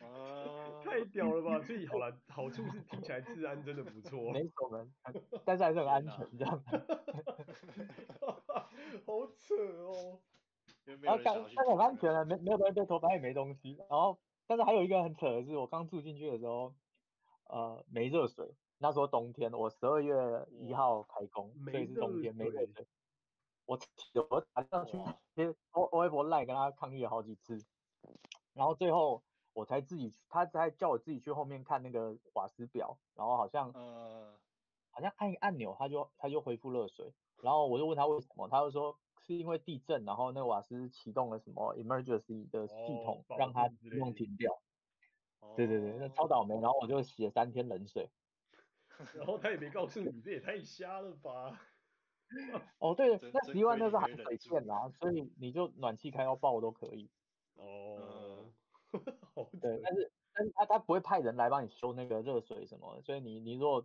[0.00, 1.60] 啊，太太屌了吧！
[1.64, 4.92] 所以好了，好处是听起来治安真的不错，没锁门，
[5.44, 6.62] 但是还是很安全，这样。
[9.06, 10.20] 好扯哦。
[11.02, 13.76] 然后刚刚很安全了，没没有东西被偷，反正也没东西。
[13.88, 16.74] 然后，但是还有一个很扯的是，我刚住进去的时候，
[17.44, 18.56] 呃，没热水。
[18.78, 20.14] 那时候冬天，我十二月
[20.50, 22.86] 一号开工，所以是冬天没热水。
[23.70, 23.78] 我
[24.28, 24.98] 我打电话去
[25.32, 27.64] 接欧欧微博赖跟他抗议了好几次，
[28.52, 34.36] 然后最后我才自己，他才叫我自己去后面看那个瓦斯表，然后好像呃
[34.90, 37.14] 好像按一按钮，他就他就恢复热水。
[37.42, 44.60] 然后我就问他为什么，他就说是因为地震，然后那个瓦斯启动了什么 emergency 的系统，让它自动停掉。
[45.56, 46.54] 对对对，那超倒霉。
[46.60, 48.10] 然后我就洗了三天冷水。
[49.14, 51.58] 然后他也没告诉你，这也太瞎了吧？
[52.78, 57.10] 哦，对，那十一万那是含水电啦，所以你就暖气开到爆都可以。
[57.56, 58.46] 哦，
[59.60, 63.84] 对，但是但是他他不会派人来帮你修那个热水什么的，所以你你如果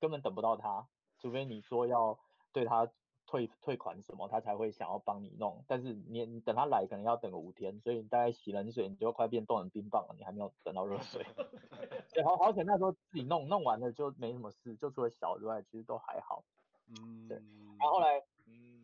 [0.00, 2.18] 根本等不到他，除非你说要
[2.52, 2.90] 对他
[3.26, 5.64] 退退款什么，他才会想要帮你弄。
[5.68, 11.24] 但是你你等他来可能要等个五天，所以你大概洗冷水你就快变冻成冰棒了，你还没有等到热水。
[12.14, 16.44] 对，好好险那时候自己弄弄完了就没什么事，就除了小之外其实都还好。
[16.90, 17.36] 嗯，对。
[17.78, 18.22] 然后后来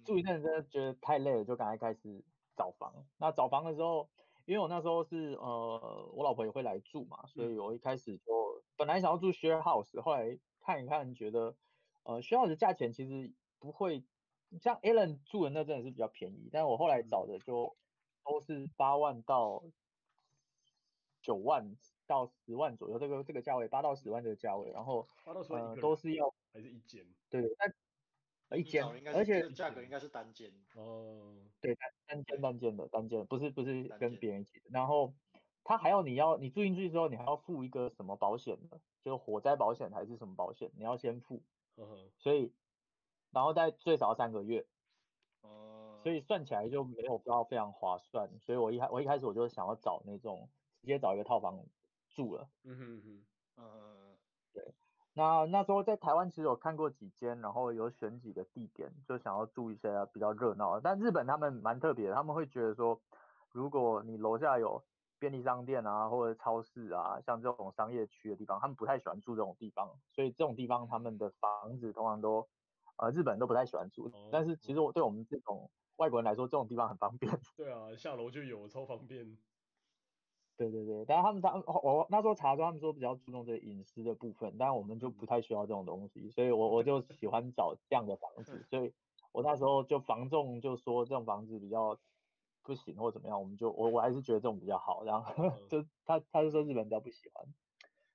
[0.05, 2.25] 住一阵子真的觉得太累了，就赶快开始
[2.57, 3.07] 找房。
[3.19, 4.09] 那找房的时候，
[4.45, 11.57] 因为我那时候是呃我老婆也会来住嘛，所以我一开始就本来想要住 share house，后来看一看觉得
[12.05, 14.05] 呃 share house 的价钱其实不会
[14.61, 17.77] 像 Alan 住的那阵是比较便宜，但是我后来找的就
[18.25, 19.62] 都是八万到
[21.21, 21.77] 九万。
[22.09, 27.05] 到十万左右，这个这个价位，八到十万这个价位，然后呃都是要还是一间？
[27.29, 27.69] 对，但
[28.50, 34.66] 一间，而且价格应该是单间哦，对，单单间单间的单间，不是不是跟别人一起的。
[34.70, 35.14] 然后
[35.64, 41.42] 他还要你要你住进去之后，你还要付一个什么保险的，就是火灾保险还是什么保险，你要先付。
[41.76, 42.52] 嗯，所以
[43.32, 44.66] 然后在最少三个月，
[45.40, 48.30] 哦，所以算起来就没有到非常划算。
[48.40, 50.48] 所以我一开我一开始我就想要找那种
[50.80, 51.66] 直接找一个套房。
[52.09, 54.16] 住了，嗯哼哼，嗯，
[54.54, 54.64] 对，
[55.16, 60.79] 那那时候在台湾其实有看过几间，然后有选几个地点，就想要住一些比较热闹。
[60.79, 63.00] 但日本他们蛮特别，他们会觉得说，
[63.50, 64.85] 如果你楼下有
[65.18, 69.88] 便利商店啊，或者超市啊，像这种商业区的地方，他们不太喜欢住这种地方。
[70.12, 72.46] 所以这种地方他们的房子通常都，
[72.98, 74.11] 呃，日本人都不太喜欢住。
[74.12, 77.33] 哦，但是其实我对我们这种外国人来说，这种地方很方便。
[77.57, 79.38] 对啊，下楼就有，超方便。
[80.57, 88.95] 对对对，但是他们他我那时候查说他们说比较注重这个隐私的部分，但是我们就不太需要这种东西，所以我我就喜欢找这样的房子， 所以
[89.33, 91.99] 我那时候就房仲就说这种房子比较
[92.62, 95.35] 不行或怎么样，我们就我我还是觉得这种比较好，然后
[95.69, 97.47] 就他他就说日本比较不喜欢，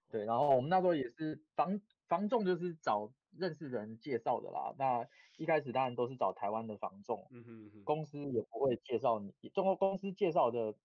[0.09, 10.75] 对，然后我们那时候也是房房仲就是找认识人介绍的啦，那一开始当然都是找台湾的房仲，嗯哼哼，公司也不会介绍你，中国公司介绍的。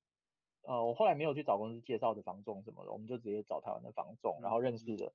[0.66, 5.12] 呃，我后来没有去找公司介绍的房仲什么的，我们就直接找台湾的房仲，然后认识的，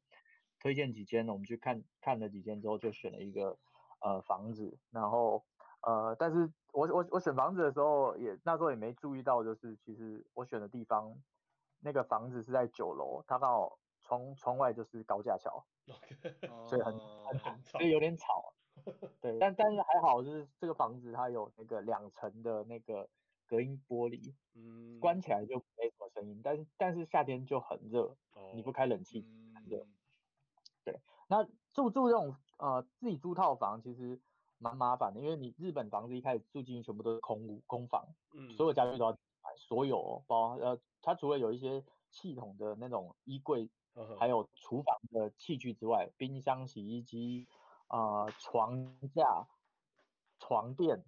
[0.60, 3.58] 推荐几间，我们去看看了几间之后，就选了一个
[4.00, 5.44] 呃房子，然后
[5.82, 11.22] 呃，但是我我我选房子的时候也那时候也没注意到，就是其实我选的地方
[11.82, 16.48] 那个房子是在九楼，它刚好窗窗外就是高架桥，Okay.
[16.66, 16.98] 所以很
[17.40, 18.54] 很所以有点吵，
[19.20, 23.10] 对，但但是还好，就是这个房子它有那个两层的那个。
[23.52, 29.94] 隔音玻璃，嗯，关起来就没什么声音，但是但是夏天就很热，哦，你不开冷气很热，嗯，
[30.86, 34.18] 对，那住住这种呃自己租套房其实
[34.58, 47.50] 蛮麻烦的，因为你日本房子一开始住进去全部都是空屋空房，嗯，所有家具都要买，所有，哦，包呃它除了有一些系统的那种衣柜，嗯，还有厨房的器具之外，冰箱、洗衣机
[47.88, 49.46] 啊，呃，床架、
[50.40, 51.04] 床垫。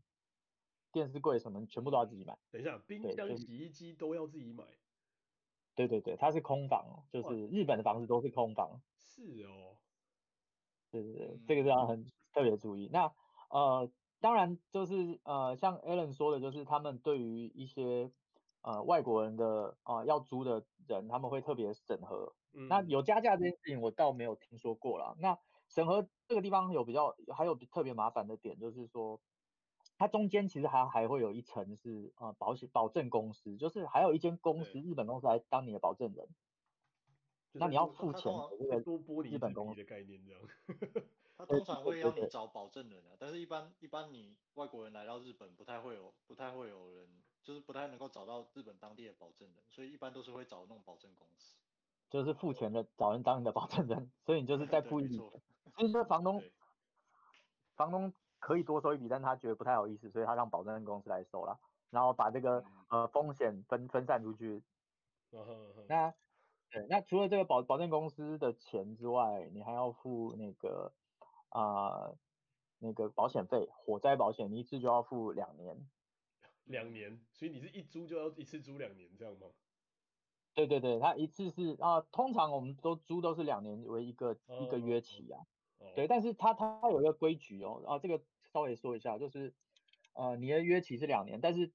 [0.93, 2.38] 电视柜什么全部都要自己买。
[2.51, 4.63] 等一下，冰箱、洗衣机都要自己买。
[5.75, 8.79] 对对对，它是空房，就是日本的房子都是空房。
[8.95, 9.75] 是哦。
[10.91, 12.88] 对对对，这个是要很特别注意。
[12.93, 13.12] 那
[13.49, 18.12] 呃，当然就是呃，像 Alan 说的，就是他们对于一些
[18.62, 22.36] 呃外国人的啊、呃、要租的人，他们会特别审核。
[22.53, 22.67] 嗯。
[22.67, 25.15] 那有加价这件事情，我倒没有听说过啦。
[25.17, 25.36] 那
[25.67, 29.19] 审核这个地方有比较还有特别麻烦的点，就是说。
[29.97, 36.27] 它中间其实还还会有一层是呃保险保证公司，就是还有一间公司日本公司来当你的保证人，
[37.53, 40.41] 那你要付钱这个多玻璃日本公司的概念这样。
[41.36, 47.10] 他通常会要你找保证人啊，但是一般一般你外国人来到日本不太会有不太会有人，
[47.43, 51.58] 就是不太能够找到日本当地的保证人，所以一般都是会找那种保证公司。
[52.12, 55.19] 就是付钱的找人当你的保证人，所以你就是在付一笔。
[55.75, 56.43] 其实房东，
[57.75, 61.58] 房东可以多收一笔，但他觉得不太好意思，所以他让保证公司来收了，
[61.89, 64.62] 然后把这个呃风险分分散出去。
[65.88, 66.13] 那
[66.69, 70.93] 对，那除了这个保保证公司的钱之外，你还要付那个
[71.47, 72.17] 啊、呃、
[72.79, 75.77] 那个保险费，火灾保险你一次就要付两年。
[76.65, 79.47] 两年，所以你是一租就要一次租两年这样吗？
[80.53, 85.39] 对对对，他一次是啊，通常我们都租都是两年为一个、oh, 一个约期啊。
[85.79, 85.95] Oh.
[85.95, 88.21] 对，但是他他有一个规矩哦，啊，这个
[88.53, 89.53] 稍微说一下，就是
[90.13, 91.71] 呃，你的约期是两年，但是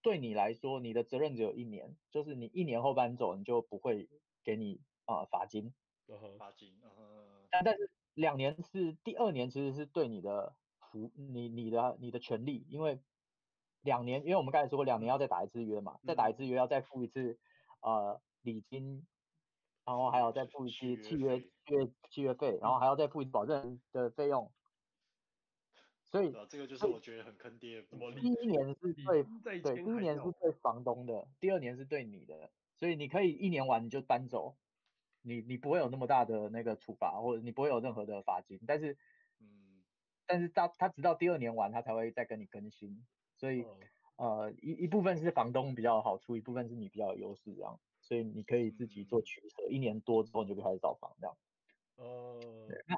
[0.00, 4.08] 对你来说，你的责任只有一年，就是你一年后搬走，你就不会
[4.44, 5.74] 给你啊罚金。
[6.06, 6.54] 罚、uh-huh.
[6.56, 6.72] 金。
[7.50, 13.00] 但但是两年是第二年，其实是对你的服，你你的你的权利，因为
[13.82, 17.38] 两年，因为我们刚才说过两年要再打一次约嘛，再打一次约要再付一次。
[17.84, 19.04] 呃，礼金，
[19.84, 24.52] 然后还要再付一次契约契约契约费，然后还要再付一保证的费用。
[26.12, 27.82] 所以，这个就是我觉得很坑爹。
[27.82, 34.58] 第 一年是对对，第一年是对房东的，第二年是对你的，所以你可以一年完你就搬走，
[35.22, 38.60] 你你不会有那么大的那个处罚，或者你不会有任何的罚金。
[38.66, 38.98] 但是，
[39.40, 39.82] 嗯，
[40.26, 43.62] 但是他他直到第二年完他才会再跟你更新，所以。
[43.62, 49.66] 嗯呃，一一部分是房东比较有好处，一部分是你比较有优势，这样，所以你可以自己做取舍。
[49.68, 51.36] 一年多之后你就可以开始找房，这样。
[51.96, 52.68] 哦、uh...。
[52.68, 52.96] 对，那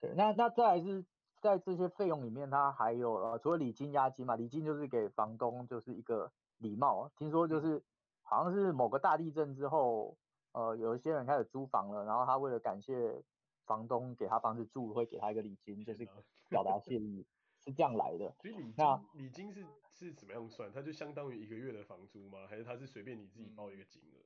[0.00, 1.04] 对，那那再来是
[1.40, 7.10] 在这些费用里面，它还有呃，除了礼金、押金嘛，礼金就是给房东就是一个礼貌。
[7.16, 7.82] 听说就是
[8.22, 10.16] 好像是某个大地震之后，
[10.52, 13.22] 呃，有一些人开始租房了，然后他为了感谢
[13.66, 16.08] 房东给他房子住，会给他一个礼金，就是
[16.48, 17.26] 表达谢意。
[17.60, 20.70] 是这样来的，所以礼金礼金是是怎么样算？
[20.72, 22.46] 它就相当于一个月的房租吗？
[22.48, 24.24] 还是它是随便你自己报一个金额？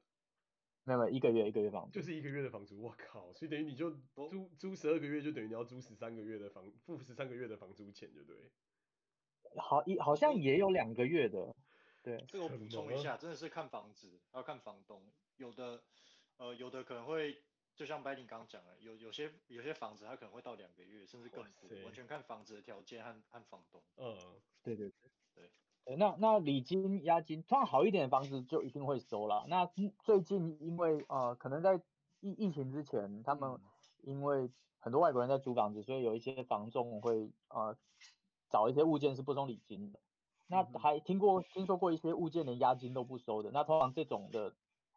[0.84, 2.80] 没有，一个月一个月房租，就是一个月的房租。
[2.80, 8.50] 我靠，所以等于你就租租十二个月，就等于你要租十三个月的房，付十三个月的房租钱，对不对？
[9.56, 11.54] 好一好像也有两个月的，
[12.02, 12.24] 对。
[12.28, 15.82] 这个我补充一下，真的是看房子，要看房东，有的
[16.36, 17.42] 呃有的可能会。
[17.74, 23.82] 就像白领刚刚讲的，有有些有些房子它可能会到两个月，甚至更多，完全看房子的条件和和房东。
[23.96, 24.14] 嗯，
[24.62, 25.50] 对对对对。
[25.98, 29.44] 那那礼金押金，通常好一点的房子就一定会收了。
[29.48, 29.66] 那
[30.02, 31.80] 最近因为呃可能在
[32.20, 33.58] 疫疫情之前，他们
[34.02, 37.76] 因为很多外国人在租房子，所以有一些房仲会呃
[38.48, 40.00] 找一些物件是不收礼金的。
[40.46, 43.50] 那还听过听说过一些物件连押金都不收的。
[43.50, 44.54] 那通常这种的。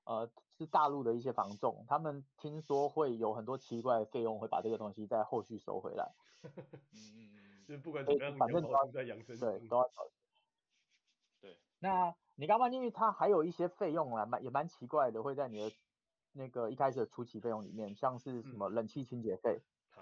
[0.08, 6.14] 呃，是大陆的一些房仲，他们听说会有很多奇怪的费用，会把这个东西在后续收回来。
[6.44, 6.54] 嗯
[6.94, 9.36] 嗯嗯，就不管怎么样，反正都要在养生。
[9.40, 9.84] 对，都要
[11.86, 15.72] 那你刚刚因为它还有一些费用啊，蛮也蛮奇怪的，会在你的
[16.34, 19.62] 那个一开始的初期费用里面，像是什么冷气清洁费。
[19.92, 20.02] 啊？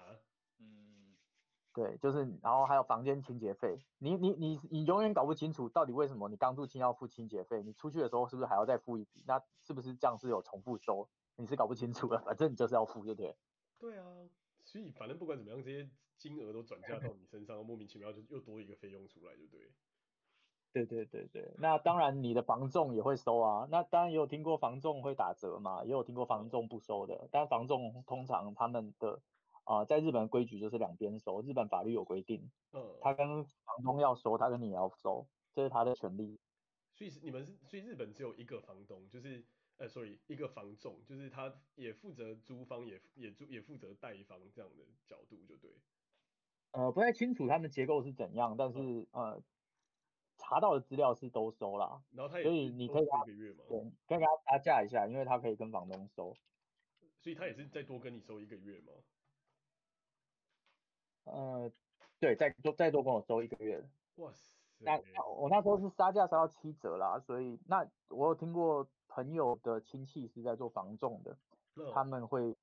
[1.72, 9.24] 对，就是，然后还有房间清洁费，你你你你永远搞不清楚到底为什么你刚住进要付清洁费，你出去的时候是不是还要再付一笔？
[9.26, 11.08] 那是不是这样是有重复收？
[11.36, 13.36] 你是搞不清楚了，反正你就是要付，对不对？
[13.76, 14.06] 对啊，
[14.62, 19.72] 所以反正不管怎么样，这些金额都转嫁到你身上，莫名其妙就又多一个费用出来，对不对？
[20.74, 29.22] 对对对对，那当然你的房仲也会收啊，那当然也有听过房仲会打折嘛，也有听过房仲不收的，但房仲通常他们的。
[29.66, 36.38] 啊、呃，在日本的规矩就是两边收，日本法律有规定，嗯，他跟房东要收，他跟你也要收，这是他的权利。
[36.92, 39.42] 所以是你们是，所以日本只有一个房东，就是
[39.78, 45.70] 呃，sorry，一个房仲，就是他也负责租方，也也租也负责贷方这样的角度就对。
[46.72, 49.42] 呃，不太清楚他们结构是怎样，但是、嗯、呃，
[50.36, 52.02] 查到的资料是都收啦。
[52.12, 56.34] 然后他也所以你可以一个月嘛，对，跟他加价一下，因为他可以跟房东收。
[57.20, 58.92] 所以他也是再多跟你收一个月吗？
[61.24, 61.72] 呃，
[62.20, 63.82] 对，再多再多跟我收一个月。
[64.16, 64.52] 哇塞！
[64.80, 71.34] 那我那时候是杀价杀到七折啦，所以那我有听过朋友的亲戚是在做房仲的，
[71.76, 72.54] 嗯、他们会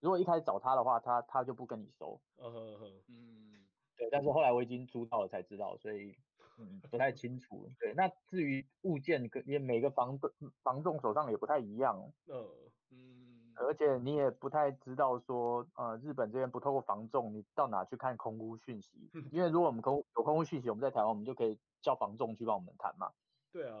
[0.00, 2.20] 如果一开始找他的话，他他就不跟你收。
[2.38, 3.64] 嗯，
[3.96, 6.16] 对，但是后来我已经租到了才知道，所以
[6.58, 7.70] 嗯不太清楚。
[7.78, 10.18] 对，那至于物件跟也每个房
[10.62, 12.12] 房仲手上也不太一样。
[12.26, 12.48] 嗯
[12.90, 13.54] 嗯。
[13.60, 19.10] 而且你也不太知道说，呃，日本这边不透过房仲，你到哪去看空屋讯息？
[19.32, 23.10] 因为如果我们空有空屋讯息，我们在台湾，我们就可以叫房仲去帮我们谈嘛。
[23.50, 23.76] 对啊，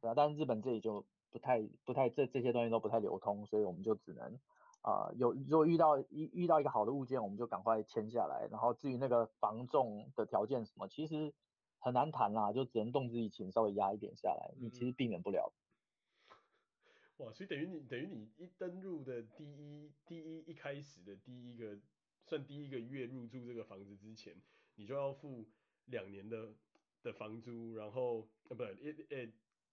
[0.00, 4.36] 对啊，但是日本这里就不太不太这这些东西都不太流通，所以我们就只能
[4.82, 8.48] 啊、呃，有如果遇到一遇到一个好的物件，我们就赶快签下来。
[8.50, 11.32] 然后至于那个房仲的条件什么，其实
[11.78, 15.52] 很难谈啦，就只能动之以情，稍微压一点下来，你其实避免不了。
[17.18, 21.78] 哇，所以等于你等于你一登入的第一第一一开始的第一个
[22.24, 24.34] 算第一个月入住这个房子之前，
[24.76, 25.46] 你就要付
[25.84, 26.54] 两年的
[27.02, 29.24] 的房租，然后呃不一呃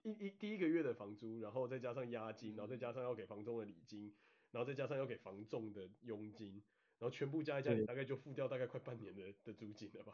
[0.01, 4.13] 一一第一个月的房租，然后再加上押金，然后再加上要给房东的礼金，
[4.51, 6.63] 然后再加上要给房仲的佣金，
[6.99, 10.13] 然后全部加一加，你大概就付掉大概快半年的的租金了吧？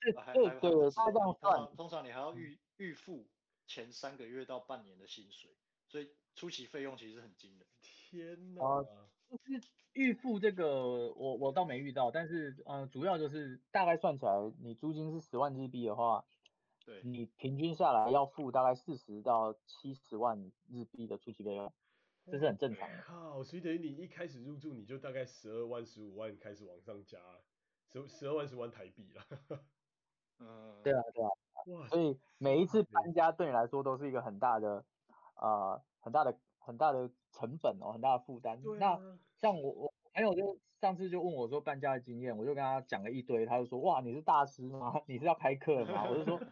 [0.00, 3.26] 对对对，他这样算，通常你还要预预付
[3.66, 5.50] 前三个月到半年的薪水，
[5.88, 7.66] 所以初期费用其实很惊人。
[7.82, 8.62] 天哪！
[8.62, 16.24] 呃，就是预付这个，我我倒没遇到，但是呃，主要就是大概算起来，你租金是十万日币的话，
[16.86, 21.72] 对，你平均下来要付大概四十到七十万日币的初期费用，
[22.30, 23.02] 这是很正常的。
[23.02, 27.18] 靠，所以等于你一开始入住你就大概十二万、十五万开始往上加，
[27.86, 29.60] 十十二万、十万台币了。
[30.40, 31.28] 嗯， 对啊，对啊，
[31.80, 34.84] 哇，所以每一次搬家对你来说都是一个很大的，
[35.40, 38.60] 呃，很大的很大的成本哦，很大的负担。
[38.62, 44.94] 对啊，那像我我朋友就上次就问我说搬家的经验，我就跟他讲了一堆，他就说哇，你是大师吗？
[45.08, 46.08] 你是要开课吗？
[46.08, 46.46] 我就说，是，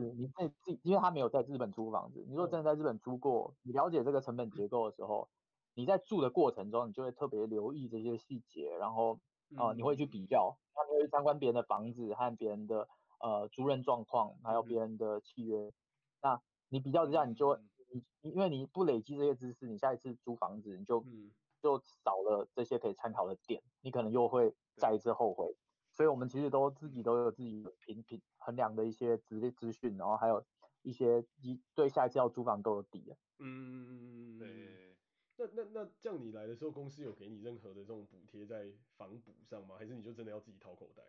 [0.00, 5.28] 你自己自己，因为他没有在日本租房子，你说真的在日本租过，你了解这个成本结构的时候，
[5.74, 9.18] 你在住的过程中，你就会特别留意这些细节，然后
[9.56, 12.88] 呃，你会去比较，他会去参观别人的房子和别人的。
[13.18, 15.72] 呃，租赁状况，还有别人的契约，嗯、
[16.20, 17.58] 那你比较之下，你就会，
[17.90, 21.32] 你、嗯、因为你不累积这些知识，你下一次租房子，你就、嗯、
[21.62, 25.56] 就少了这些可以参考的点，你可能又会再一次后悔。
[25.96, 30.44] 对所以我们其实都自己都有自己评评衡量的一些资资讯，然后还有
[30.82, 33.16] 一些一对下一次要租房都有底的。
[33.38, 34.96] 嗯，对。
[35.38, 39.76] 那那那这样你来的时候，公司有给你任何的这种补贴在房补上吗？
[39.78, 41.02] 还是你就真的要自己掏口袋？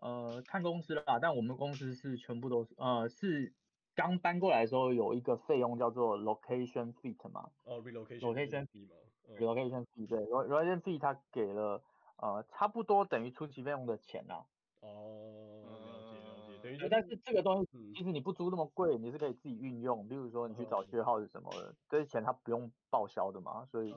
[0.00, 3.54] 呃，看公司啦，但我们公司是全部都是，呃，是
[3.94, 7.50] 刚搬过来的时候有一个费用叫做 location fee 嘛。
[7.64, 8.20] 哦，relocation
[8.66, 8.94] fee 嘛。
[9.38, 11.82] relocation fee 对，relocation fee 它给了
[12.16, 14.46] 呃差不多等于初期费用的钱呐。
[14.80, 16.88] 哦，了解了解，等于。
[16.88, 23.92] 但是这个东西其实你不租那么贵，你是可以自己运用，比如说你去找学号是什么的，这些钱他不用报销的嘛，所以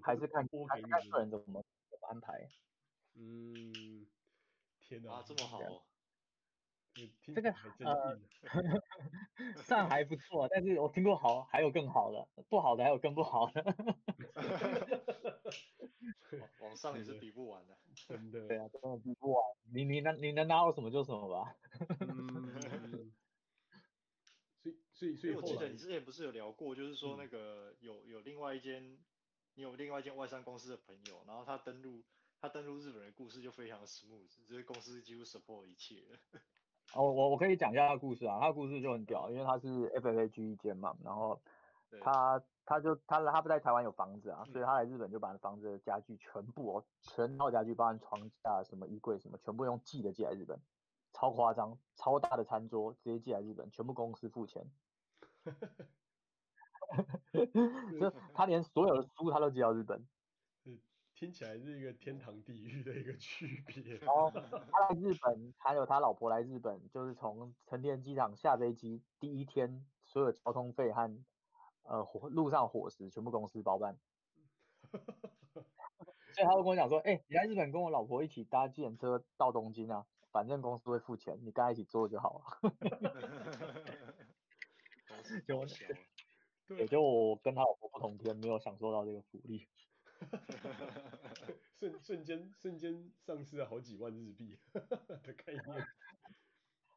[0.00, 1.44] 还是看还是看个人怎么
[1.90, 2.50] 怎么安排。
[3.14, 4.06] 嗯。
[4.80, 5.82] 天哪，啊，这么好，哦，
[7.34, 7.50] 这个
[7.84, 8.18] 呃，
[9.62, 13.62] 算还不错，但是我听过好还有更好的，不好的还有更不好的。
[16.60, 17.76] 往上也是比不完的，
[18.06, 18.46] 真的。
[18.46, 19.42] 对啊，真的比不完，
[19.72, 21.54] 你你能你能拿到什么就什么吧。
[24.62, 28.98] 所以所以所以，我记得你之前不是有聊过，就是说那个有有另外一间，
[29.54, 32.04] 你有另外一间外商公司的朋友，然后他登录。
[32.40, 36.04] 他登录日本的故事就非常 smooth，这些公司几乎 support 一切。
[36.94, 41.42] 哦，我我可以讲一下他的故事啊，他的故事就很屌，因为他是 FFAG 一间嘛，然后
[42.00, 50.60] 他对他就他他不在台湾有房子啊，所以他来日本就把房子的家具全部哦，全套家具，包含床架、什么衣柜什么，全部用寄的寄来日本，
[51.14, 54.70] 超夸张，超大的餐桌直接寄来日本，全部公司付钱。
[57.98, 60.06] 就 他连所有的书他都寄到日本。
[61.14, 63.96] 听起来是一个天堂地狱的一个区别。
[63.96, 64.30] 然后
[64.70, 71.24] 他来日本，还有他老婆来日本，就是从成田机场下飞机第一天，所有交通费和
[71.88, 73.98] 呃火路上伙食全部公司包办。
[76.34, 82.44] 所以他会跟我讲说，哎、欸，你来日本跟我老婆一起搭计程车到东京啊，反正公司会付钱，你跟他一起坐就好了。
[85.46, 85.66] 就
[86.68, 89.66] 对，就我跟他老婆不同天，没有享受到这个福利。
[91.74, 95.62] 瞬瞬间瞬间丧失了好几万日币的概念。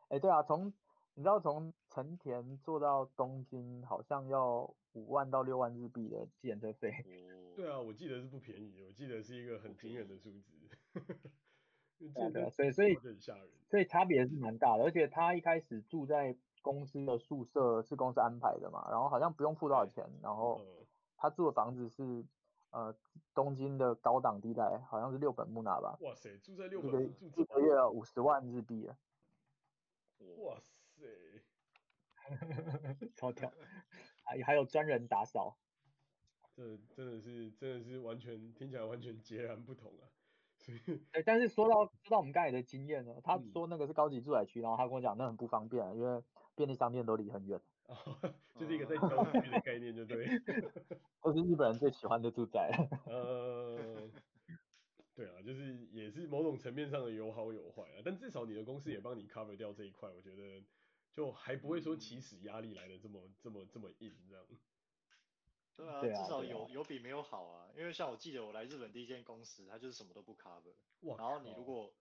[0.09, 0.73] 哎、欸，对啊，从
[1.14, 4.62] 你知道从成田坐到东京好像要
[4.93, 6.91] 五万到六万日币的计程车费。
[7.07, 10.51] 哦，对啊， 我记得是不便宜，我记得是一个很惊人的数字。
[12.32, 12.95] 对啊，所以所以
[13.68, 20.62] 所以差别是蛮大的，而且他一开始住在公司的宿舍是公司安排的嘛，然后好像不用付多少钱，然后
[21.18, 22.26] 他住的房子是。
[22.74, 22.95] 呃，
[23.34, 25.97] 东京的高档地带好像是六本木那吧？
[25.99, 28.95] 哇塞，住在六本木，一个月五十万日币啊！
[30.38, 30.72] 哇塞，
[33.15, 33.51] 超屌！
[34.23, 35.57] 还还有专人打扫，
[36.55, 40.07] 这真的是真的是完全听起来完全截然不同啊！
[40.57, 46.23] 所以，哎，但是说到说到我们刚才的经验呢，他说那个是高级住宅区，然后他跟我讲那很不方便，因为
[46.55, 47.59] 便利商店都离很远。
[48.55, 50.27] 就是一个在郊区的概念，就对。
[51.21, 52.71] 都是日本人最喜欢的住宅。
[53.07, 54.09] 呃，
[55.13, 60.63] 对啊，就是也是某种层面上的有好有坏啊，但至少你的公司也帮你 cover 掉这一块，我觉得
[61.14, 64.45] 就还不会说起始压力来的这么这么这么硬这样。
[65.76, 67.70] 对啊，对啊至少有有比没有好啊。
[67.76, 70.74] 因为像我记得我来日本第一间公司，它就是什么都不 cover。
[71.01, 71.18] 哇。
[71.18, 71.93] 然后你如果，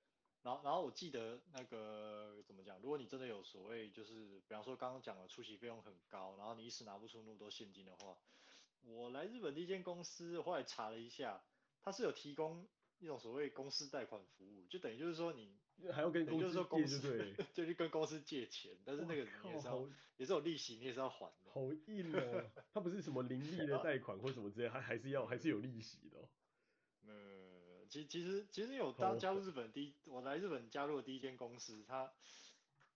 [0.42, 2.78] 然后然后我记得那个怎么讲？
[2.80, 8.16] 如果你真的有所谓就是，比方说刚刚讲的出席费用很高，然后你一时拿不出那么多现金的话，
[8.82, 11.42] 我来日本第一间公司，后来查了一下，
[11.82, 15.58] 它是有提供一种所谓公司贷款服务，就等于就是说你。
[15.92, 21.50] 还要跟公司借，就对，就去跟公司借钱，但是那个你也是要，也是有利息，你也是要还的。
[21.52, 26.28] 好硬哦，他不是什么零利的 贷款或什么之类，还还是要还是有利息的。
[27.06, 32.12] 呃，其其实其实有当加入日本第一，我来日本加入的第一间公司，它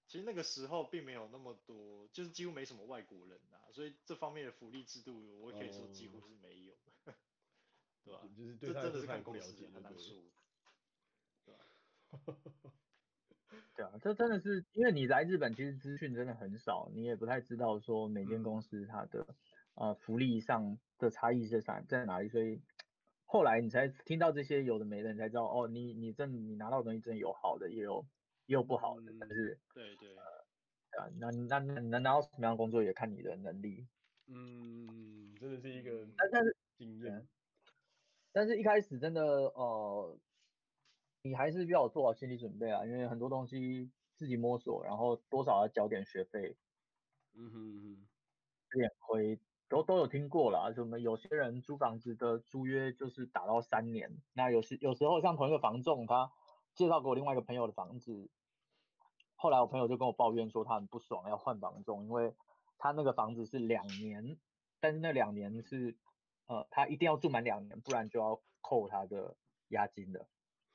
[0.06, 6.74] 其实那个时候并没有那么多，就是几乎没什么外国人啊，所以这方面的福利制度，我可以说几乎是没有，
[8.04, 8.20] 对吧？
[8.36, 10.22] 就是这真的是看公司很难说。
[13.76, 19.26] 对啊，这真的是因为你来日本，其实资讯真的很少，你也不太知道说每间公司它的、
[19.74, 22.62] 嗯、呃福利上的差异是在在哪里，所以
[23.24, 28.06] 后来你才听到这些有的没的，你才知道哦，你你真你拿到的东西真的有好的，也有
[28.46, 30.22] 也有不好的，但是对对，呃，
[30.92, 33.88] 对啊，那那那能拿到什么样的工作也看你的能力，
[34.28, 37.26] 嗯，真的是一个但是经验，
[38.30, 40.16] 但是一开始真的呃。
[41.24, 46.58] 你还是要做好心理准备啊，因为很多东西自己摸索，然后多少要交点学费，
[47.32, 48.08] 嗯哼嗯哼，
[48.74, 50.70] 有点亏，都都有听过啦。
[50.74, 56.30] 什么有些人租房子的租约就是打到三年，那有时有时候像同一个房仲，他
[56.74, 58.30] 介绍给我另外一个朋友的房子，
[59.34, 62.34] 后来我朋友就跟我抱怨说他很不爽，要换房仲，因为
[62.76, 64.38] 他那个房子是两年，
[64.78, 65.96] 但是那两年是
[66.44, 70.28] 呃他一定要住满两年，不然就要扣他的押金的。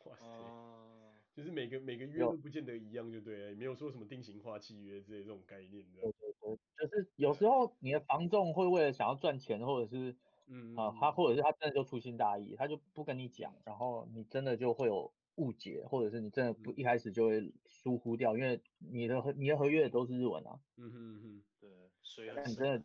[0.09, 0.25] 哇塞，
[1.35, 6.01] 就是每个每个月都不见得一样，就对了，也没有说什么定型化契约之类这种概念的。
[6.01, 10.15] 对对对，就是有时候你的房仲会为了想要赚钱，或者是，
[10.47, 20.59] 嗯啊，他或者是他真的就粗心大意，他就不跟你讲，然后你真的就会有误解，或者是你真的不一开始就会疏忽掉，因为你的合你的合约都是日文啊。
[20.77, 21.69] 嗯哼嗯哼，对，
[22.01, 22.83] 所以你真的，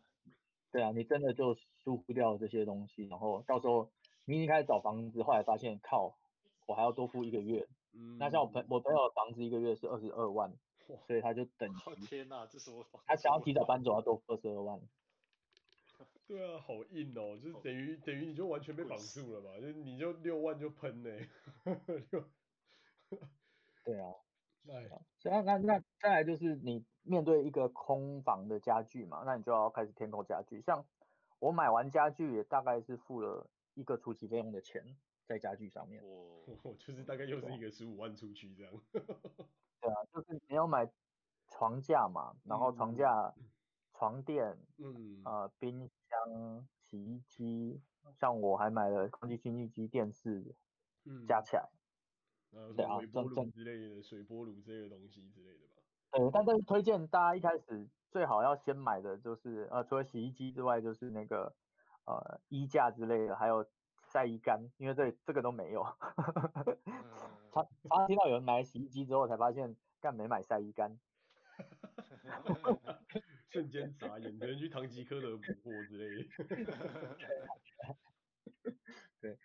[0.71, 3.91] 对啊，你真的就疏忽掉这些东西，然后到时候
[4.25, 6.17] 你一开始找房子，后来发现靠。
[6.65, 10.53] 我还要多付一个月，嗯、那像我朋我朋友的房子一个月是二十二万，
[11.07, 11.69] 所以他就等。
[12.07, 13.01] 天哪，这什么房？
[13.05, 14.81] 他想要提早搬走要多付二十二万。
[16.27, 21.09] 对啊，好硬哦，就是等于等于你就完全被绑住了嘛，就你就六万就喷呢。
[23.85, 24.11] 对啊，
[24.65, 24.89] 对。
[25.19, 30.59] 所以那那再来就是你面对一个空房的家具嘛，那你就要开始添购家具。
[30.61, 30.83] 像
[31.37, 34.97] 我买完家具也大概是付了一个初期费用的钱。
[35.27, 36.43] 在家具上面，我
[36.77, 38.73] 就是大概又是一个十五万出去这样。
[39.81, 40.89] 对啊，就是你要买
[41.49, 43.43] 床架嘛，然后床架、嗯、
[43.93, 47.81] 床垫，嗯，呃，冰箱、洗衣机，
[48.13, 50.55] 像我还买了空气清净机、电视，
[51.05, 51.69] 嗯，加起来，
[52.51, 55.81] 呃，什么，微波炉之类的、水波炉这类的东西之类的吧。
[56.11, 61.55] 对，但是推荐大家一开始最好要先买的就是，呃，除了洗衣机之外，就是那个
[62.05, 63.65] 呃衣架之类的，还有。
[64.15, 65.83] 晒衣杆，因为这这个都没有。
[67.51, 70.97] 他他听到有人买洗衣机之后，才发现干没买晒衣杆。
[73.51, 76.29] 瞬间傻眼，可能去唐吉诃德补货之类的。
[79.19, 79.37] 对，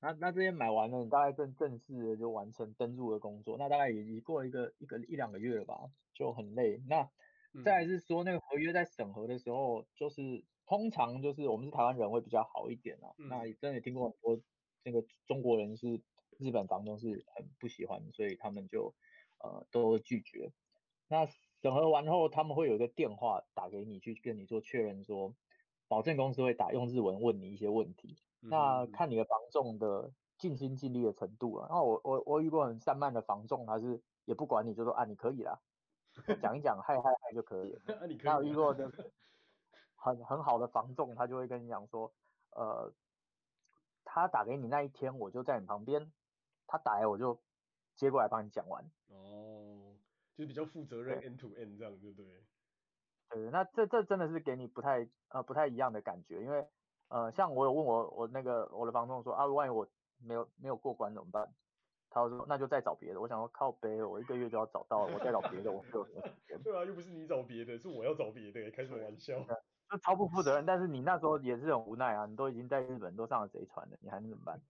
[0.00, 5.78] 那那这些买完了，你大概正正式的就完成登入的工作，那大概也已过了一个一个一两个月了吧，
[6.12, 6.82] 就很累。
[6.88, 7.08] 那
[7.64, 10.44] 再来是说那个合约在审核的时候，就是。
[10.68, 14.38] 通常就是我们是台湾人会比较好一点啊，嗯、那也真的听过很多
[14.84, 15.98] 那个中国人是
[16.38, 18.94] 日本房东是很不喜欢，所以他们就
[19.38, 20.52] 呃都拒绝。
[21.08, 21.24] 那
[21.62, 25.36] 审核完后，他们会有一个电话打给你，去跟你做确认说，说
[25.88, 31.66] 保证公司会打用日文问你一些问题，嗯、那看你的房仲的尽心尽力的程度啊。
[31.70, 35.58] 那我我我遇过很散漫的房仲，他是也不管你就说啊你可以啦，
[36.42, 37.80] 讲一讲嗨嗨嗨就可以了。
[38.22, 38.92] 那我遇过的。
[40.00, 42.12] 很很好的房仲，他就会跟你讲说，
[42.52, 42.92] 呃，
[44.04, 46.12] 他打给你那一天，我就在你旁边，
[46.66, 47.38] 他打来我就
[47.96, 48.84] 接过来帮你讲完。
[49.08, 49.96] 哦，
[50.34, 52.26] 就是比较负责任，end to end 这样，对不对？
[53.30, 56.66] 对，那这这真的是给你不太呃不太一样的感觉，因为
[57.08, 59.86] 呃像我有问我我那个我的房东说啊，万一我
[60.18, 61.52] 没有没有过关怎么办？
[62.10, 63.20] 他说那就再找别的。
[63.20, 66.58] 我想说靠背，我一个月就要找到了，我再找别的，我没有什么时间。
[66.64, 69.38] 对啊，又不是你找别的，是我要找别的，开什么玩笑？
[69.90, 74.60] 就超不负责任，但是你那时候也是很无奈啊，你都已经在日本都上了贼船了，你还能怎么办？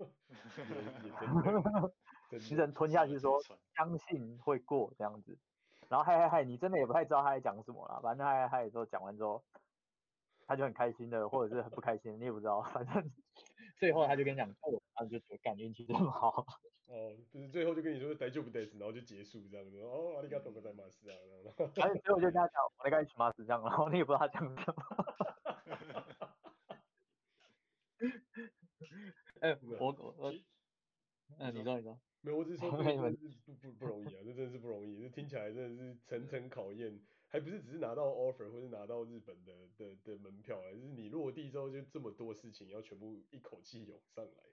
[2.31, 3.41] 你只能吞下去说
[3.75, 5.37] 相信会过这样子，
[5.89, 9.43] 然后嗨嗨嗨，你真的也不太知道他在讲什么啦，反正嗨嗨嗨之后讲完之后，
[10.47, 13.11] 他就很开心的，或者是很不开心，你也不知道，反正
[13.79, 16.46] 最后他就跟你讲，哦，然后就觉得感觉运气这么好。
[16.88, 19.80] 哦，就是最后就跟你说大丈夫です，然后就结束这样子。
[19.82, 21.16] 哦，ありがとうございます啊。
[21.76, 24.84] 然后最后就跟他讲，我该去马死这样，然后你也不知道他讲什么。
[29.42, 30.34] 哎、欸，我我我，
[31.40, 32.00] 嗯，你说你说。
[32.26, 44.44] 没有，我只是说这真的是不不不容易啊，这真的是不容易，这听起来真的是层层考验，还不是只是拿到 offer 或者拿到日本的的的门票啊，就是你落地之后就这么多事情要全部一口气涌上来。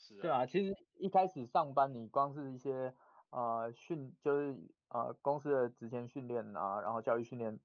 [0.00, 0.18] 是啊。
[0.22, 2.92] 对啊，其实一开始上班你光是一些
[3.30, 4.56] 呃训就是
[4.88, 7.60] 呃公司的职前训练啊，然后教育训练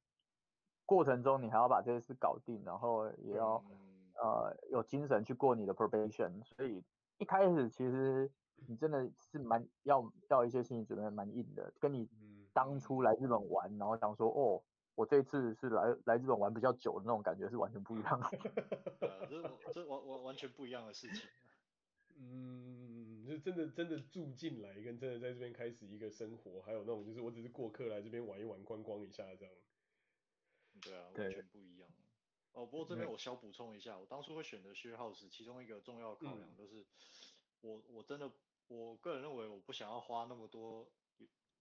[0.86, 6.84] 过程中你还要把这些事搞定，然后也要、嗯、呃有精神去过你的 probation，所以
[7.18, 8.30] 一开始其实。
[8.68, 12.10] 你真的是蛮要要一些心理准备蛮硬的，跟你
[12.54, 14.64] 当初来日本玩，然后想说哦，
[14.96, 18.28] 我这次是来来日本玩比较久的那种感觉是完全不一样的。
[19.06, 19.42] 呃，这
[19.74, 21.30] 这完完完全不一样的事情。
[22.16, 29.54] 嗯，就真的真的住进来，跟真的在这边开始一个生活，还有那种就是我只是过客来这边玩一玩，观光一下这样。
[30.82, 31.90] 对啊，完全不一样。
[32.54, 36.82] 哦，不过这边我小补充一下，我当初会选择 share house，其中一个重要考量就是。
[36.82, 36.86] 嗯
[37.62, 38.32] 我我真的，
[38.68, 40.88] 我个人认为我不想要花那么多，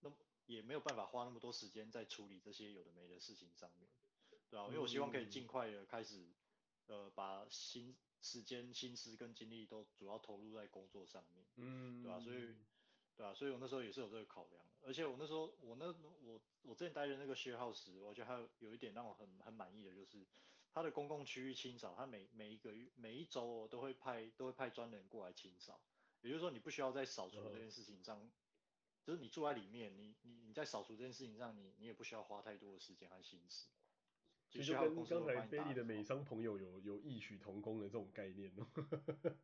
[0.00, 0.12] 那
[0.44, 3.88] 也没有办法花那么多时间在处理这些有的没的事情上面，
[4.50, 6.26] 对啊，因为我希望可以尽快的开始，
[6.88, 12.54] 呃，把心时间、心思跟精力都主要投入在工作上面，嗯，对啊，所以，
[13.16, 20.26] 对啊，所以我那时候也是有这个考量，而且我那时候我那我我之前待的那个 share house，我觉得还有有一点让我很很满意的就是。
[20.76, 25.80] 它的公共区域清扫，它每每一个月每一周都会派都会派专人过来清扫，
[26.20, 28.28] 也就是说你不需要在扫除这件事情上，
[29.04, 33.68] 就是你住在里面，你你你在扫除这件事情上，你你也不需要花太多的时间和心思。
[34.54, 38.66] 其实就跟刚才菲利的美商朋友有有异曲同工的这种概念哦。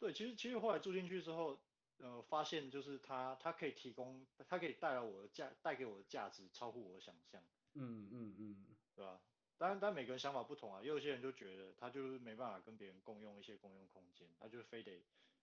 [0.00, 1.60] 对，其实其实后来住进去之后，
[1.98, 7.42] 呃，发现就是它它可以提供，它可以带来我的价带给我的价值超乎我的想象。
[7.74, 9.20] 嗯嗯嗯，对吧？
[9.58, 15.02] 当然，但每个人想法不同啊，也有些人就觉得他就是没办法跟别人共用一些公用空间，他就非得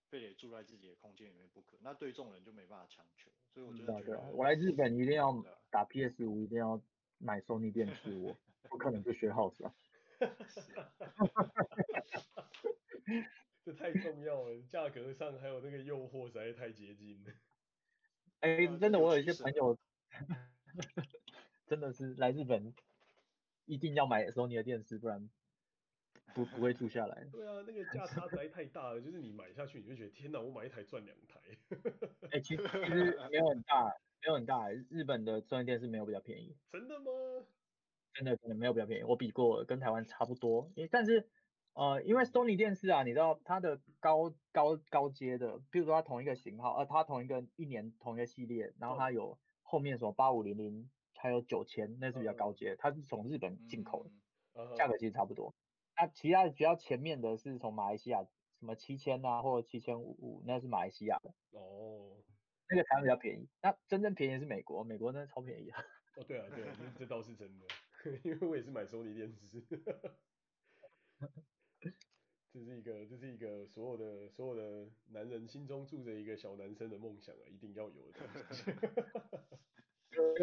[0.10, 1.78] 非得住在自己的空间里面不可。
[1.82, 5.32] 那对这种人就没办法强求，所以我就觉得、嗯啊啊，我来日本一定要
[5.70, 6.80] 打 PS 五，一定要
[7.18, 8.36] 买 Sony 电视，我
[8.70, 9.74] 不可能就 share house 啊。
[13.66, 17.32] 这太重要了，价格上还有那个诱惑实在太接近了。
[18.42, 19.78] 哎、欸，真的，我有一些朋友，
[21.68, 22.74] 真的是来日本。
[23.66, 25.30] 一定要买索尼的电视，不然
[26.36, 27.24] 不不会住下来。
[27.32, 31.40] 对啊，那个价差实在太大了，就是你买下去你就觉得天哪，我买一台赚两台。
[32.24, 33.86] 哎、欸，其实其实没有很大，
[34.22, 34.70] 没有很大。
[34.70, 36.58] 日本的专业电视没有比较便宜。
[36.74, 37.10] 真的吗？
[38.14, 40.72] 真的可能没有比较便宜，我比过，跟台湾差不多。
[40.92, 41.28] 但是
[41.74, 50.90] 呃，因为 Sony 电视啊，你知道它的高高高阶的，比如说它同一个型号，呃，它同一个一年同一个系列，然后它有后面什么八五零零。
[51.16, 55.56] 还有九千，那是比较高阶，它是从日本进口的，价格其实差不多。
[55.96, 58.26] 那其他比较前面的是从马来西亚，
[58.60, 61.34] 什么七千啊，或者七千五，那是马来西亚的。
[61.52, 62.12] 哦，
[62.68, 63.48] 那个台湾比较便宜。
[63.62, 65.82] 那真正便宜的是美国，美国那超便宜啊。
[66.18, 67.66] 哦，对啊，对啊，这这倒是真的，
[68.24, 69.62] 因为我也是买索尼电视。
[72.52, 78.72] 这是一个，这是一个所有的所有的男人心中住着一个小男生的梦想啊，一定要有的东西。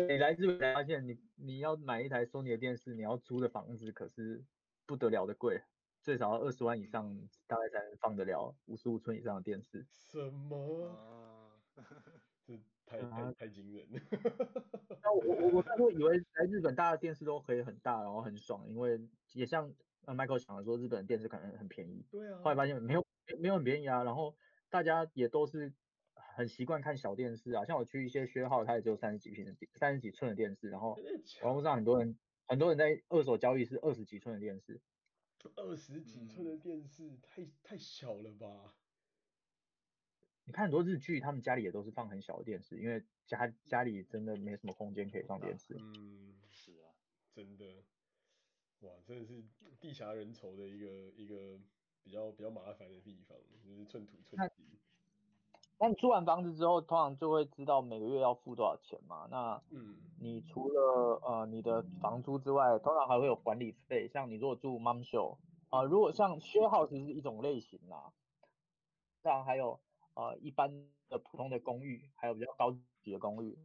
[0.08, 4.44] 你来日本才发现你，你你要买一台索尼的电视，你要租的房子可是
[4.86, 5.62] 不得了的贵，
[6.02, 9.86] 最少要二十万以上，大概才能放得了五十五寸以上的电视。
[9.94, 11.29] 什么？
[12.98, 14.00] 这太太太惊人了。
[15.02, 19.00] 那我我我当初以为来日本大家的电视都可以很大，然后很爽，因为
[19.32, 19.72] 也像
[20.04, 22.04] Michael 讲的说，日本的电视可能很便宜。
[22.10, 22.40] 对啊。
[22.42, 23.06] 后来发现没有
[23.38, 24.34] 没有很便宜啊，然后
[24.68, 25.72] 大家也都是。
[26.36, 30.96] 很习惯看小电视啊，像我去一些学号，它也只有三十几平的三十几寸的电视，然后
[31.42, 32.16] 网络上很多人
[32.46, 34.80] 很多人在二手交易是二十几寸的电视，
[35.56, 38.74] 二十几寸的电视太太小了吧？
[40.44, 45.76] 你看很多日剧，他们家里也都是放很小的电视，因为家家里真的没什么空间可以放电视。
[45.78, 46.90] 嗯，是啊，
[47.32, 47.64] 真的，
[48.80, 49.44] 哇，真的是
[49.80, 50.86] 地狭人稠的一个
[51.16, 51.58] 一个
[52.02, 54.66] 比较比较麻烦的地方，就是寸土寸金。
[55.78, 59.26] 那你租完房子之后，通常就会知道每个月要付多少钱嘛？
[59.30, 64.06] 那，嗯，你除了呃你的房租之外，通常还会有管理费。
[64.08, 65.38] 像你如果住 Mansho
[65.70, 68.12] 啊，如果像 share house 是一种类型啦，
[69.22, 69.80] 当然还有
[70.14, 70.70] 呃一般
[71.08, 73.58] 的普通的公寓，还有比较高级的公寓。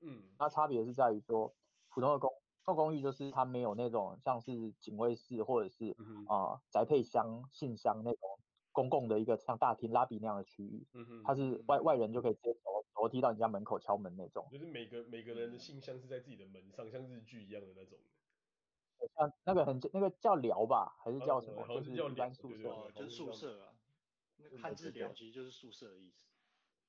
[0.00, 1.54] 嗯，那差别是在于说，
[1.88, 2.30] 普通的公
[2.64, 8.38] 透公寓就是它没有那种像是警卫室或者是啊、嗯呃、宅配箱、信箱那种
[8.72, 14.46] 公共的一个像大厅、拉比那样的区域，嗯哼，它是外外人就可以直接走楼梯到你家门口敲门那种。
[14.50, 17.98] 就是每个每个人的信箱是在自己的门上，像日剧一样的那种。
[19.16, 21.66] 像那个很那个叫寮吧，还是叫什么？
[21.68, 22.68] 就是一般宿舍。
[22.68, 23.69] 哦，就是宿舍啊。
[24.52, 26.26] 那汉字表其实就是宿舍的意思。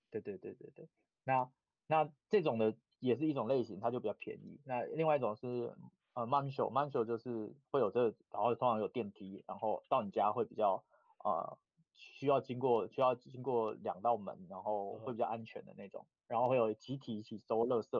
[0.10, 0.89] 对对对对对。
[1.24, 1.52] 那
[1.88, 4.60] 那这种的也是一种类型，它就比较便宜。
[4.66, 5.76] 那另外一种是
[6.14, 10.84] 呃 mansho，mansho 就是会有这个，然后通常有电梯，然后到你家会比较
[11.24, 11.58] 呃
[11.93, 17.97] 需要经过需要经过两道门，然后会比较安全的那种，然后会有集体一起收垃圾。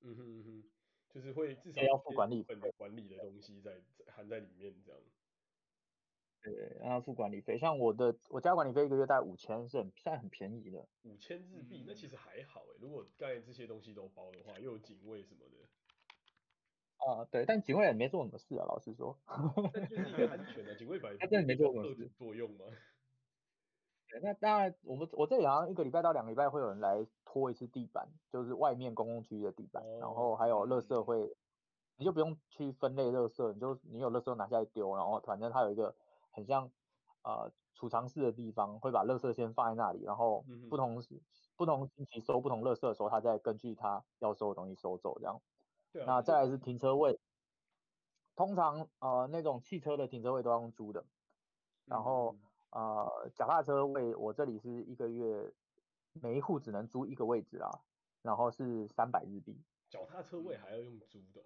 [0.00, 0.64] 嗯哼嗯哼。
[1.10, 5.00] 就是会至少要付管理费，管理的东西在含在里面这样。
[6.42, 10.86] 对，然后付管理费，像我的我家管理费一个月大概五千，是很算很便宜的。
[11.02, 12.78] 五千日币，那其实还好哎。
[12.80, 15.68] 如果刚才这些东西都包的话，又有警卫什么的。
[16.98, 19.16] 啊、呃，对，但警卫也没做什么事啊，老实说。
[19.72, 22.66] 但就是一个安全的、啊，警卫本来 他真的没做什么事作用吗？
[24.10, 31.36] 对，那当然，我们我这里好像一个礼拜到两个礼拜会有人来拖一次地板，就是外面公共区域的地板，哦、然后还有垃圾会，
[31.96, 35.94] 你就不用去分类垃圾，你就你有垃圾拿下来丢，然后反正它有一个
[36.30, 36.70] 很像
[37.22, 41.02] 呃储藏室的地方，会把垃圾先放在那里，然后不同
[41.56, 45.40] 不同星期收不同垃圾的时候，他再根据他要收的东西收走这样。
[45.92, 46.06] 对啊。
[46.06, 47.18] 那再来是停车位，
[48.34, 51.04] 通常呃那种汽车的停车位都要用租的，
[51.84, 52.32] 然后。
[52.32, 55.50] 嗯呃，脚踏车位我这里是一个月，
[56.12, 57.80] 每一户只能租一个位置啊，
[58.20, 59.58] 然后是三百日币。
[59.88, 61.44] 脚踏车位还要用租的、哦？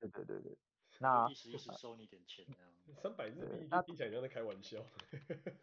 [0.00, 0.56] 对对对对，
[1.00, 2.44] 那意思意思收你点钱
[3.02, 4.78] 三百日币听起来像在开玩笑。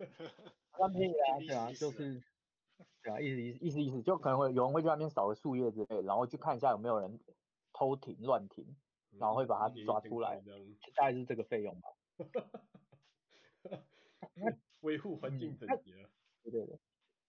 [0.80, 2.22] 那可以啊，对啊，就是，
[3.04, 7.20] 对啊，意思意思意思意思，就可能会有人会去那边扫个树叶之类，然后去看一下有没有人
[7.72, 8.76] 偷停乱停，
[9.20, 11.90] 然后会把它抓出来，嗯、大概是这个费用吧。
[14.36, 16.10] 那维护环境整洁、
[16.44, 16.80] 对对对。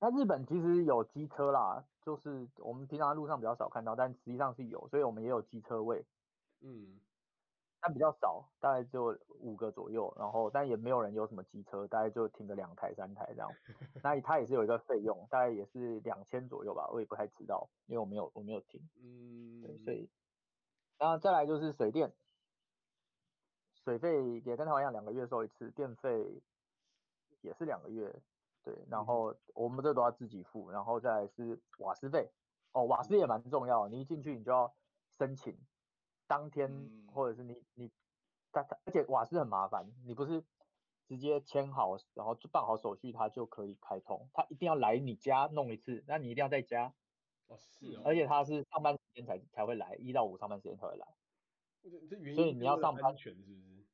[0.01, 6.05] 那日本其实有机车啦，就是我们平常在路上比较少看到，但实际上是有，所以我们也有机车位。
[6.61, 6.99] 嗯，
[7.85, 13.51] 但比较少，大概就五个左右，然后但也没有人有什么机车，大概就停个两台三台这样。
[14.03, 18.81] 那它也是有一个费用，大概也是两千左右吧，我也不太知道，因为我没有我没有停。
[19.03, 20.09] 嗯，对，所以，
[20.99, 22.11] 然后再来就是水电，
[23.75, 26.43] 水费也跟台湾一样，两个月收一次，电费。
[27.43, 28.11] 也是两个月，
[28.63, 32.33] 对，然后我们这都要自己付，然后再来是瓦斯费，
[32.73, 34.75] 哦，瓦斯也蛮重要，你一进去你就要
[35.11, 35.55] 申请，
[36.27, 37.91] 当天或者是你你，
[38.53, 40.43] 他他而且瓦斯很麻烦，你不是
[41.07, 46.95] 直接签好，然后就办好手续，他就可以开通，他一定要来你家弄一次，那你一定要在家，
[47.47, 51.07] 哦是哦，而且他是上班时间才才会来，一到五上班时间才会来，
[51.83, 53.85] 这所以你要上班全是不是？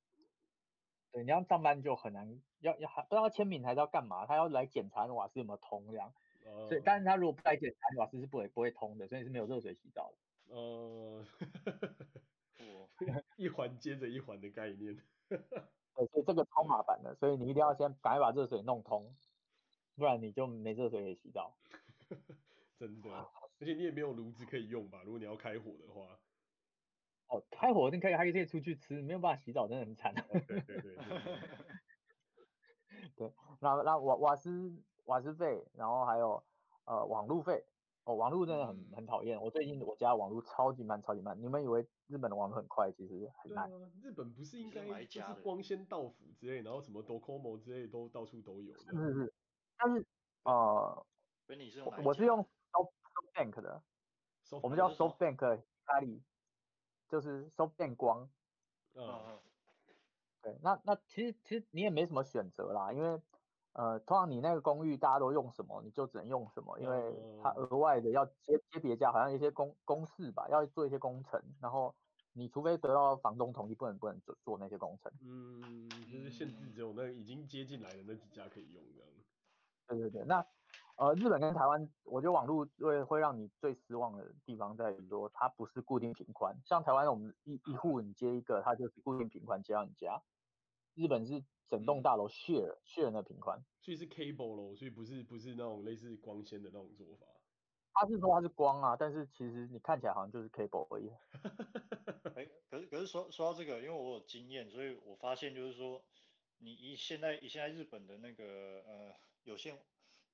[1.12, 6.14] 对，你要上班就很难，要要还不知道签名还是要干嘛，他要来检查瓦斯有没有通这样，
[6.44, 10.16] 呃、所以但是他如果不来检查，瓦斯是不会不会通的，所以是没有热水洗澡的。
[10.50, 11.24] 呃
[13.36, 14.96] 一环接着一环的概念。
[15.28, 19.16] 对，所以这个超麻烦的，所以你一定要先赶快把热水弄通，
[19.96, 21.56] 不然你就没热水可以洗澡。
[22.78, 23.10] 真的，
[23.58, 25.02] 而且你也没有炉子可以用吧？
[25.04, 26.18] 如果你要开火的话。
[27.28, 30.12] 哦，开火你可以，还可以出去吃，没有办法洗澡，真的很惨。
[30.14, 30.96] 对对对对。
[33.16, 36.42] 对，那那瓦瓦斯瓦斯费，然后还有
[36.86, 37.64] 呃网路费，
[38.04, 43.72] 哦网络真的很、嗯、很讨厌，我最近我家网络超级慢超级慢，你们以为日本的网络很快，其实很慢。
[43.72, 48.80] 啊、日本不是应该就是光纤到府之类，然后什么 Docomo 之类都到处都有的。
[48.80, 49.34] 是是是，
[49.76, 50.06] 但是
[50.44, 51.06] 呃，
[52.04, 53.82] 我是用 SoftBank 的
[54.44, 56.20] ，Soft 我们叫 SoftBank 咖喱。
[57.08, 58.30] 就是 SoftBank 光，
[58.94, 59.38] 嗯嗯，
[60.40, 63.20] 对，那那其实其实你也没什么选择啦，因为
[63.72, 71.94] 呃，通常你那个公寓大家都用什么，你就只能用什么，因为它额外的要接接别家，好像一些公公事吧，要做一些工程，然后
[72.32, 75.12] 你除非得到房东同意，不能不能做做那些工程。
[75.22, 79.08] 嗯，就是限制只有那已经接进来的那几家可以用这样。
[79.88, 80.44] 对对对，那。
[80.96, 86.54] 呃，日本跟台湾，我觉得网络会会让你最失望的地方在于说，它不是固定频宽。
[86.62, 90.22] 像台湾，我们一一户你接一个，它就是固定频宽接到你家。
[90.94, 97.26] 日本是整栋大楼 share、嗯、share 那频宽，所以是 cable 咯，所以不是不是那种类似光纤的那种做法。
[97.94, 101.08] 他是说它是光啊，但是其实你看起来好像就是 cable 而已。
[102.36, 106.04] 哎、欸，可是可是说说到这个，因为我有经验，所以我发现就是说，
[106.58, 109.14] 你以现在以现在日本的那个呃
[109.44, 109.78] 有线。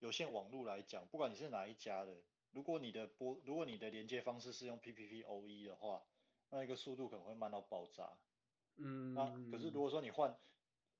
[0.01, 2.15] 有线网络来讲，不管你是哪一家的，
[2.53, 6.03] 如果你的波，如果你的连接方式是用 PPPoE 的话，
[6.51, 8.13] 那一个速度可能会慢到爆炸。
[8.77, 10.37] 嗯，那可是如果说你换，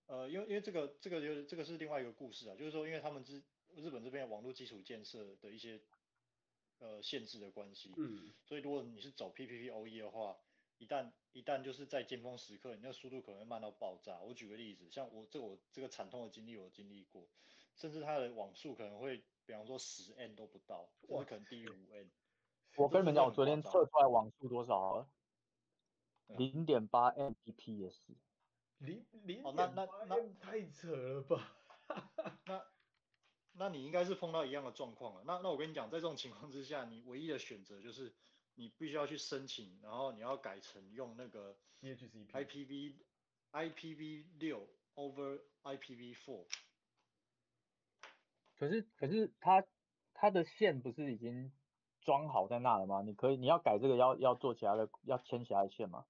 [0.07, 3.43] 呃，因为因为这个这个就是这个是另外一个故事啊，就是说因为他们之
[3.75, 5.81] 日本这边网络基础建设的一些
[6.79, 10.37] 呃限制的关系，嗯，所以如果你是走 PPPoE 的话，
[10.79, 14.21] 一旦一旦就是在尖峰时刻，你那个速度可能会慢到爆炸。
[14.21, 17.27] 我举个例子，像我这我这个惨痛的经历我经历过，
[17.75, 22.11] 甚至它的网速可能会，比方说十 N 都不到，或者可能低于五 N。
[22.77, 25.09] 我跟你们讲，我昨天测出来网速多少了？
[26.37, 28.15] 零点八 Mbps。
[28.79, 31.59] 零零哦，那那那太扯了吧？
[32.45, 32.65] 那
[33.53, 35.23] 那你应该是碰到一样的状况了。
[35.25, 38.13] 那那我跟你讲，在这种情况之下，你唯一的选择就是
[38.55, 42.95] 你必须要去申请，然后你要改成用那个 IPv
[43.53, 46.45] IPv 六 over IPv four。
[48.59, 49.65] 可是可是它
[50.13, 51.53] 它的线不是已经
[52.03, 53.03] 装好在那了吗？
[53.03, 56.05] 你可以你要改这个要要做其他的要牵其他的线吗？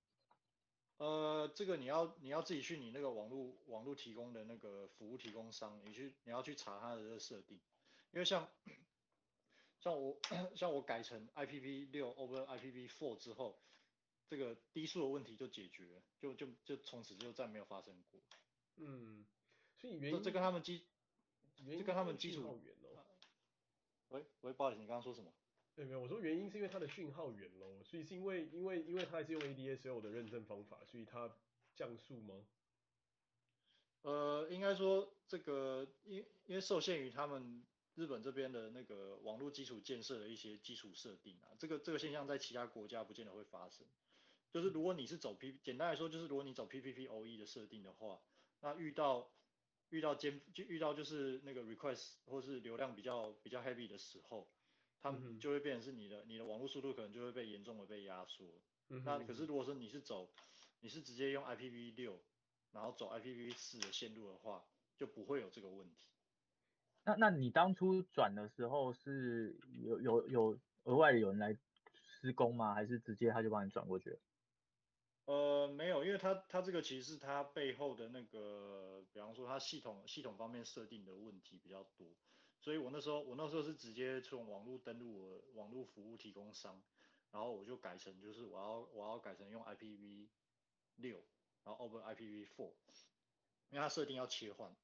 [0.99, 7.61] 呃，这个你要你要自己去你那个网络网络提供的那个服务提供商，你去你要去查它的这个设定，
[8.13, 8.49] 因为像
[9.81, 10.19] 像我
[10.55, 13.59] 像我改成 IPv 六 over IPv four 之后，
[14.27, 18.21] 这个低速的问题就解决，就就就从此就再没有发生过。
[18.77, 19.27] 嗯，
[19.79, 20.83] 所以原因这跟他们基
[21.57, 22.59] 这跟他们基础。
[24.09, 25.33] 喂喂，不好意思，你刚刚说什么？
[25.77, 31.31] 对，没有，我说原因是因为它的讯号远喽，所以是因为因为因为它还是用 ADSL 的认证方法，所以它
[31.75, 32.47] 降速吗？
[34.01, 37.63] 呃，应该说这个因因为受限于他们
[37.95, 43.87] 日本这边的那个网络基础建设的一些基础设定啊，这个这个现象在其他国家不见得会发生。
[44.51, 48.19] 就是如果你是走 P，简单来说就是如果你走 PPPoE 的设定的话，
[48.61, 49.31] 那遇到
[49.91, 54.49] 遇到尖就遇到就是那个 request 或是流量比较比较 heavy 的时候。
[55.01, 58.45] 他们就会变成是你的你的网络速度可能就会被严重的被压缩。
[58.89, 60.29] 嗯、那可是如果说你是走
[60.81, 62.19] 你是直接用 IPv 六，
[62.73, 64.65] 然后走 IPv 四的线路的话，
[64.97, 66.07] 就不会有这个问题。
[67.05, 71.57] 那那你当初转的时候是有有有额外有人来
[71.95, 72.75] 施工吗？
[72.75, 74.19] 还是直接他就帮你转过去？
[75.27, 82.07] 呃，没有，因为他他这个其实是他背后的那个，比方说他系统系统方面设定的问题比较多。
[82.67, 86.83] 所以我那时候，我那时候是直接从网络登录我网络服务提供商，
[87.31, 90.27] 然后我就改成就是我要我要改成用 IPv
[90.97, 91.23] 六，
[91.63, 92.73] 然后 over IPv four，
[93.71, 94.75] 因为它设定要切换。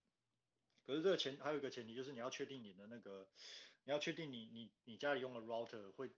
[0.87, 3.26] 可是这个前还有一个前提就是你要确定你的那个，
[3.83, 6.09] 你要确定你你你家里用的 router 会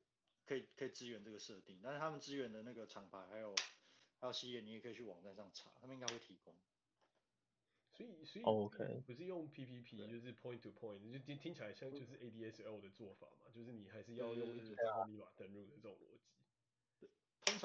[0.45, 3.55] 可以可以支援这个设定，但是他们支援的那个厂牌还有
[4.21, 6.55] 还有系列，你也可以去网站上查，他们应该会提供。
[7.97, 17.09] 所以所以 OK 不是用 PPP 就是 point to point，就听听起来像就是 ADSL 的做法嘛，就是你还是要用一组千万密码登录的这种逻辑。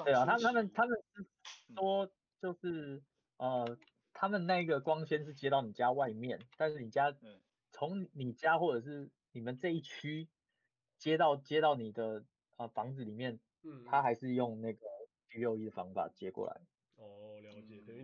[0.04, 1.26] 对啊，他他们他们是
[1.74, 2.10] 说
[2.40, 3.02] 就是
[3.38, 3.76] 呃，
[4.12, 7.12] 他们那个光纤是接到你家外面，但是你家
[7.72, 10.28] 从你家或者是你们这一区
[10.96, 12.24] 接到接到你的
[12.56, 14.86] 呃房子里面，嗯，他还是用那个
[15.28, 16.60] PoE 的方法接过来。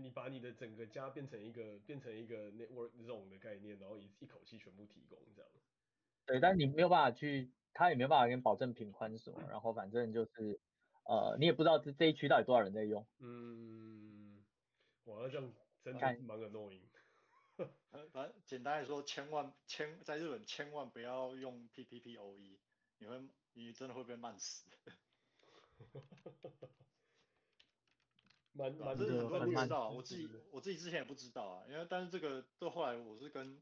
[0.07, 5.51] 你把你的整个家变成一个变成一个 network zone 的概念，然后一一口气全部提供这样。
[6.27, 10.61] 对，但你没有办法去，他也没有办法跟你保证频宽什么，然后反正就是，
[11.05, 13.05] 呃，你也不知道这这一区到底多少人在用。
[13.19, 14.45] 嗯，
[15.07, 15.53] 哇，这样
[15.83, 16.89] 真的蛮 annoying。
[18.13, 22.61] 反正简单来说，千万千在日本千万不要用 PPPoE，
[22.99, 24.69] 你会你真的会被慢死。
[28.57, 33.61] 蛮蛮，这是很多人不知道，我自己我自己之前也不知道啊，因为但是这个到后来我是跟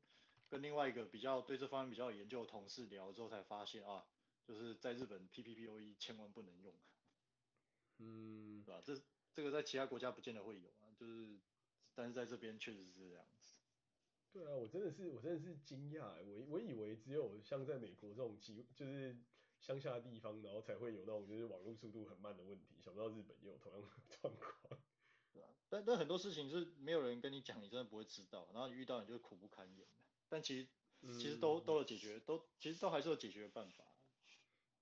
[0.49, 4.05] 跟另外一个比较对这方面比较有研究的同事聊之后才发现啊，
[4.47, 6.73] 就是在日本 PPPoE 千万不能用，
[7.99, 8.81] 嗯，是吧？
[8.85, 9.01] 这
[9.33, 11.39] 这个在其他国家不见得会有啊，就是
[11.95, 13.55] 但是在这边确实是这样子。
[14.33, 19.17] 对啊，我真的是我真的是惊讶，我我以为只有像在美国这种机就是
[19.61, 23.89] 乡下的地方，然后才会有那种就是网络速度很慢的问题，想不到日本也有同样的
[24.21, 24.81] 状况。
[25.71, 29.87] 但但很多事情是没有人跟你讲，你真的不会知道，然后遇到你就苦不堪言。
[30.29, 30.69] 但其实、
[31.01, 33.85] 嗯、其实都都有解决，都其实都还是有解决的办法。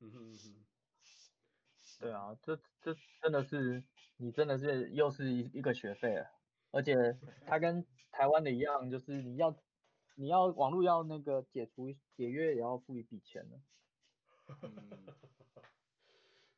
[0.01, 0.67] 嗯哼嗯哼。
[2.01, 3.85] 对啊，这这真的是
[4.17, 6.27] 你真的是又是一一个学费了，
[6.73, 6.95] 而且
[7.47, 9.57] 它跟台湾的一样，就是你要
[10.17, 13.63] 你要网络要那个解除解约也要付一笔钱呢。
[14.49, 15.15] 嗯。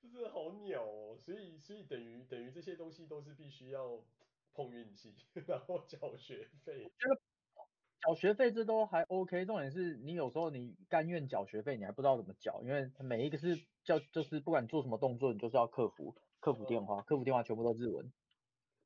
[0.00, 4.04] 真的好鸟哦，所以所以等于等于这些东西都是必须要
[4.52, 5.14] 碰运气，
[5.46, 6.92] 然后缴学费。
[6.98, 7.16] 这个
[8.00, 18.12] 缴学费这都还 OK，重点是你有时候你甘愿缴学费，你还不知道怎么缴，因为每一个是叫就是不管做什么动作，你就是要客服客服电话，客服电话全部都日文。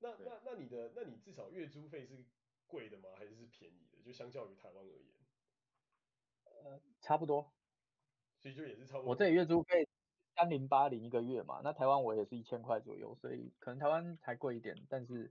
[0.00, 2.24] 那那那你的那你至少月租费是
[2.66, 3.10] 贵的吗？
[3.16, 4.00] 还是是便宜的？
[4.02, 5.14] 就相较于台湾而言。
[6.44, 7.57] 呃，差不多。
[8.52, 9.10] 所以就也是差不多。
[9.10, 9.88] 我这里月租费
[10.36, 15.30] 三零八零一个月嘛，那台湾我也是一千块左右，所以可能台湾才贵一点，但是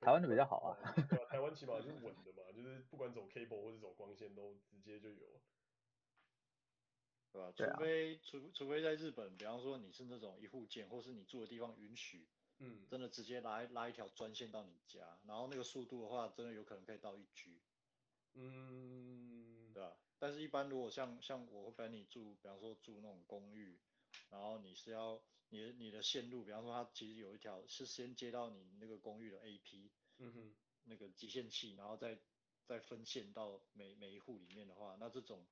[0.00, 0.76] 台湾的比较好啊。
[0.94, 5.40] 对啊，台湾起码就是稳的嘛，就是不管走 cable 或者走光纤都直接就有。
[7.32, 7.52] 对吧？
[7.54, 12.26] 除非除除非在日本，比方说你是那种一户建，或是你住的地方允许，
[12.60, 17.60] 嗯，真的直接拉拉一条专线到你家，然后那个速度的话，真的有可能可以到一 G。
[18.32, 19.92] 嗯，对吧？
[20.18, 23.78] 但是，一般如果像像我会跟你住，比方说住那种公寓，
[24.30, 30.54] 然后你是要你的你的线路，比方说它其实有一条是先接到你那个公寓的 AP，嗯哼，
[30.84, 32.18] 那个集线器，然后再
[32.64, 35.46] 再分线到每每一户里面的话，那这种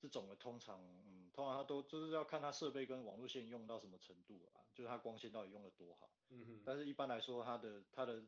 [0.00, 8.22] 这种的通常，嗯，通常它都就是要看它设备跟网络线用到什么程度啊，就是它光纤到底用的多好，嗯哼，但是一般来说，它的它的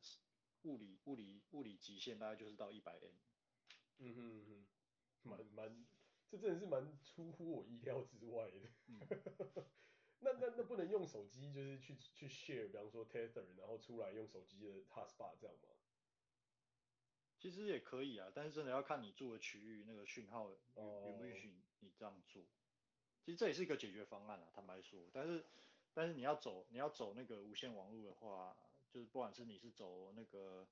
[0.63, 3.13] 物理物理物理极限大概就是到一百 M，
[3.99, 4.74] 嗯哼嗯哼。
[5.25, 5.85] 蛮蛮，
[6.31, 8.59] 这真的是蛮出乎我意料之外的。
[8.87, 9.01] 嗯、
[10.21, 15.69] 那那那不能用手机，就是去去 share，比方说 tether，然后出来用手机的 hotspot 这样吗？
[17.39, 22.43] 其实也可以啊，但是真的要看你住的区域那个讯号允不允许你这样做。
[23.23, 25.11] 其实这也是一个解决方案啊，坦白说。
[25.13, 25.45] 但是
[25.93, 28.57] 但是你要走你要走那个无线网络的话，
[28.91, 30.67] 就是不管是你是走那个。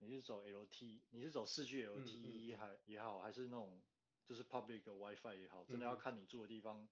[0.00, 3.80] 你是走 LT，你是走四 G LTE 还也好，还是那种
[4.24, 6.88] 就是 public WiFi 也好，真的要看你住的地方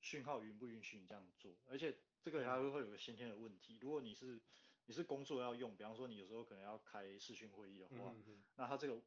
[0.00, 1.54] 讯号允不允许你这样做。
[1.66, 4.40] 而且这个还会会有个先天的问题，如果你是
[4.86, 8.14] 你是工作要用，比方说你有时候可能要开视讯会议的话，
[8.56, 9.00] 那它这个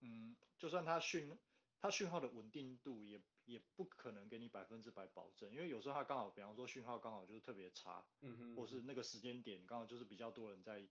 [0.00, 1.36] 嗯，就算它讯
[1.80, 8.04] 它讯号的稳定度也也不可能给你百分之百保证，因为有时候它刚好，比方说讯号刚好就是特别差，
[8.54, 10.86] 或是那个时间点刚好就是比较多人在。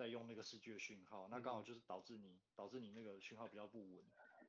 [0.00, 4.02] 在用那个四 G 的讯号，那刚好就是导致你导致你那个讯号比较不稳，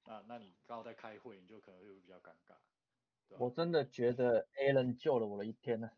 [0.05, 2.55] 那那你刚好在开会，你就可能会比较尴尬。
[3.37, 5.91] 我真的觉得 Alan 救了我的一天呢。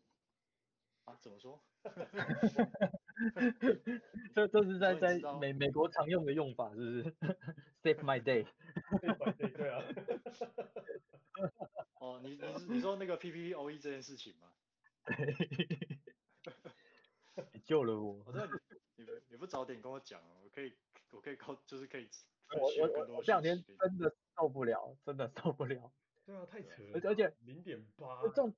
[1.04, 1.16] 啊？
[1.20, 1.62] 怎么说？
[4.34, 7.04] 这这是在在美美国常用的用法，是不是
[7.84, 8.48] ？Save my day。
[9.56, 9.84] 对啊。
[12.00, 12.42] 哦，你你
[12.74, 14.50] 你说那个 PPPoE 这件事情吗？
[17.52, 18.24] 你救了我。
[18.26, 18.50] 我知道你。
[19.54, 20.72] 早点跟我讲，我可以
[21.12, 22.08] 我可以靠就是可以。
[22.58, 25.92] 我我我这两天真的受不了，真的受不了。
[26.26, 27.00] 对啊，太扯了。
[27.04, 28.20] 而且零点八。
[28.22, 28.52] 这种，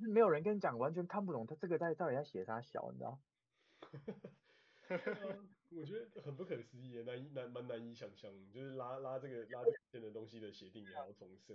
[0.00, 3.20] 是没有人跟你讲，完全看不懂他这个在到底在写啥小，你知道？
[5.70, 11.54] 我觉得很不可思议，难以难蛮难以想象，就是拉拉这个拉这边的东西的协定也要重设。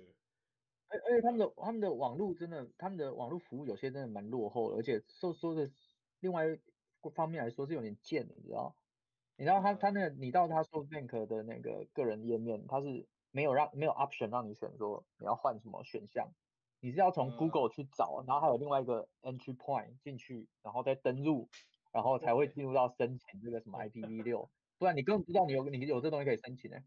[0.88, 5.70] 而而且他们的他们的网络真的，他们的网络服务有些真的蛮落后的，而且说说的
[6.22, 6.58] 另外。
[7.14, 8.76] 方面来说是有点贱，你知道？
[9.39, 16.34] 你知道他他那个你到他 SoftBank 的那个个人页面，他是没有让没有 option 让你选说你要换什么选项，
[16.80, 21.50] 你是要从 Google 去找，然后还有另外一个 entry point 进去，然后再登录，
[21.91, 26.78] 然后才会进入到申请这个什么 IPv6，不然你根本不知道你有你有这东西可以申请呢。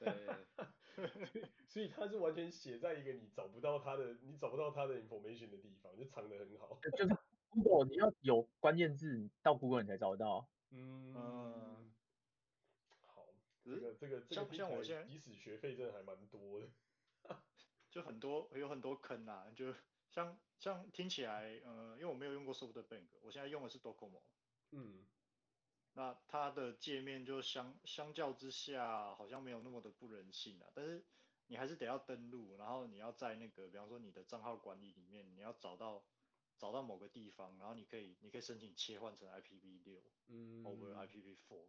[0.04, 6.78] 对，所以他是完全写在一个你找不到他的你找不到他的 information 的地方，就藏得很好。
[6.96, 7.23] 就是。
[7.54, 10.48] 如果你要有关键字，到 Google 你才找得到。
[10.70, 11.92] 嗯，
[13.06, 13.28] 好，
[13.62, 16.68] 这个这个这个像我现在，即使学费真的还蛮多的，
[17.90, 19.72] 就很多有很多坑啊，就
[20.10, 24.22] 像像听起来，呃，因为我没有用过 SoftBank，我现在用的是 Docomo。
[24.72, 25.06] 嗯，
[25.92, 31.04] 那它的界面就相相较之下，好像没有那么的不人性啊，但是
[31.46, 36.04] 你还是得要登录，然后你要在那个，比方说你的账号管理里面，你要找到。
[36.64, 41.66] 找到某个地方，然后你可以，你可以申请切换成 IPv 六嗯，over IPv4，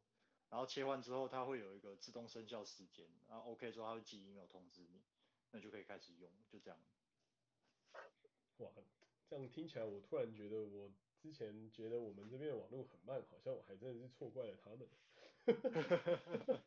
[0.50, 5.02] 然后切换之后，它会有一个自动生效时间，然后 OK 之后，它会寄 email 通知你，
[5.52, 6.80] 那就可以开始用，就这样。
[8.60, 8.72] 哇，
[9.30, 10.90] 这样听起来，我突然觉得，我
[11.22, 14.88] 之前觉得我们这边的网络很慢，好像我还真的是错怪了他们。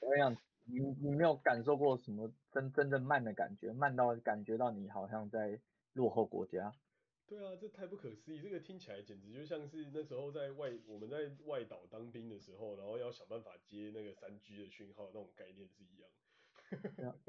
[0.00, 0.36] 我想你讲，
[0.66, 5.58] 你你没有感受过什么真真正慢的感觉，慢到感觉到你好像在
[5.94, 6.74] 落后国家。
[7.28, 8.40] 对啊，这太不可思议！
[8.40, 16.08] 这个听起来简直就像是那时候在外我们在外岛当兵的时候，然后要想办法接那个三 G 的讯号那种概念是一样。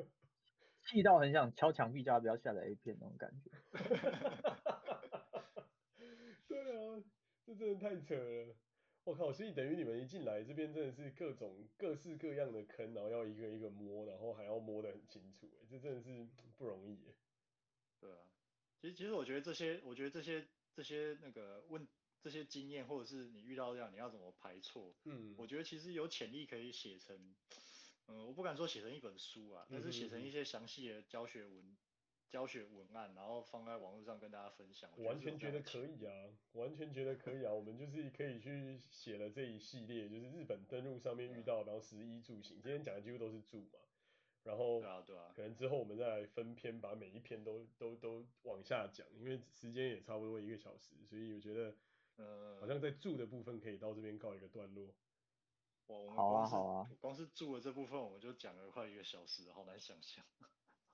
[0.83, 3.51] 气到很想敲墙壁叫他不要下载 A 片那种感觉。
[6.47, 7.03] 对啊，
[7.45, 8.55] 这真的太扯了！
[9.03, 16.25] 我靠，所以等于你们一进来这边真的是各种各式各样的坑，然后要一个一个摸，然后还要摸得很清楚，这真的是
[16.57, 16.97] 不容易。
[17.99, 18.15] 对啊。
[18.81, 21.87] 其实，其实我觉得这些，我觉得这些这些那个问
[22.21, 24.95] 这些经验，或者是你遇到这样，你要怎么排错？
[25.05, 27.35] 嗯，我觉得其实有潜力可以写成，
[28.07, 31.77] 嗯，我不敢说写成一本书啊，但是写成一些详细的教学文。
[32.29, 34.87] 教学文案，然后放在网络上跟大家分享。
[34.95, 37.51] 我完全觉得可以啊，完全觉得可以啊。
[37.51, 43.79] 我们就是可以去写了这一系列，就是日本登陆上面遇到，然后食衣住行，今天讲的几乎都是住嘛。
[44.43, 51.75] 然后，对啊对啊，可能之后我们再来分篇，把每一篇都都都往下讲，因为时间也差不多一个小时，所以我觉得，
[52.17, 54.95] 呃，好像在住的部分可以到这边告一个段落。
[55.87, 60.23] 我好啊好啊，光是住的这部分我们就讲了快一个小时，好难想象。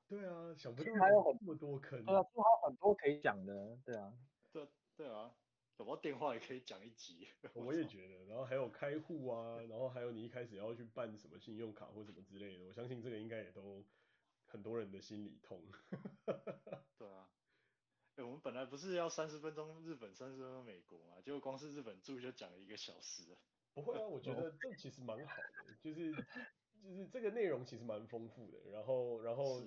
[0.08, 2.04] 对啊，想不到还有很多多坑。
[2.06, 3.78] 对啊，还有很多可以讲的。
[3.86, 4.14] 对啊，
[4.52, 5.36] 对对啊，
[5.78, 7.28] 有没有电话也可以讲一集。
[7.54, 13.84] 我也觉得，然后还有开户啊， 然后还有你一开始要去办什么信用卡或什么之类的，我相信这个应该也都
[14.46, 15.62] 很多人的心里痛。
[16.98, 17.30] 对啊，
[18.16, 23.38] 哎，我们本来不是要三十分钟日本，三十分钟美国嘛，结果光是日本住就讲了一个小时了。
[23.74, 25.36] 不会啊，我觉得这其实蛮好
[25.68, 29.62] 的，就是就是这个内容其实蛮丰富的，然后然后。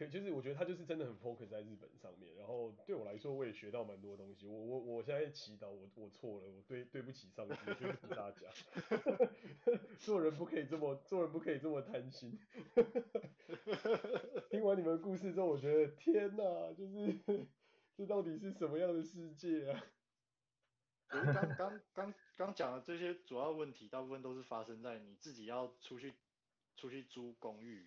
[0.00, 4.46] 可就是我觉得他就是真的很 focus 在日本上面，然后对我来说我也学到蛮多东西。
[4.46, 8.48] 我我我现在祈祷我我错了，我对对不起上司，对不起大家。
[10.00, 12.38] 做人不可以这么做人不可以这么贪心。
[14.48, 17.20] 听完你们的故事之后，我觉得天哪，就是
[17.94, 19.84] 这到底是什么样的世界啊？
[21.08, 21.26] 刚
[21.58, 26.14] 刚刚刚讲的这些主要问题，大部分都是发生在你自己要出去
[26.74, 27.86] 出去租公寓。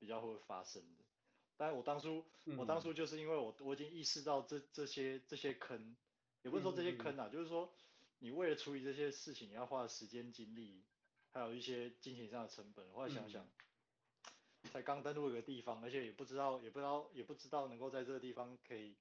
[0.00, 1.04] 比较会发生的，
[1.58, 5.94] 但我当初，嗯、我当初就是因为我我已经意识到这这些这些坑，
[6.42, 7.70] 也不是说这些坑啊，嗯、就是说
[8.20, 10.82] 你为了处理这些事情，你要花的时间精力，
[11.32, 12.90] 还有一些金钱上的成本。
[12.92, 13.44] 后来想想，
[14.62, 18.96] 嗯、才刚登陆一个地方，而且也不知道也不知道也不知道能够在这个地方可以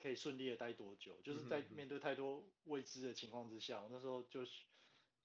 [0.00, 4.62] 可以顺利的待多久，就是在面对太多未知的情况之下，我那时候就是。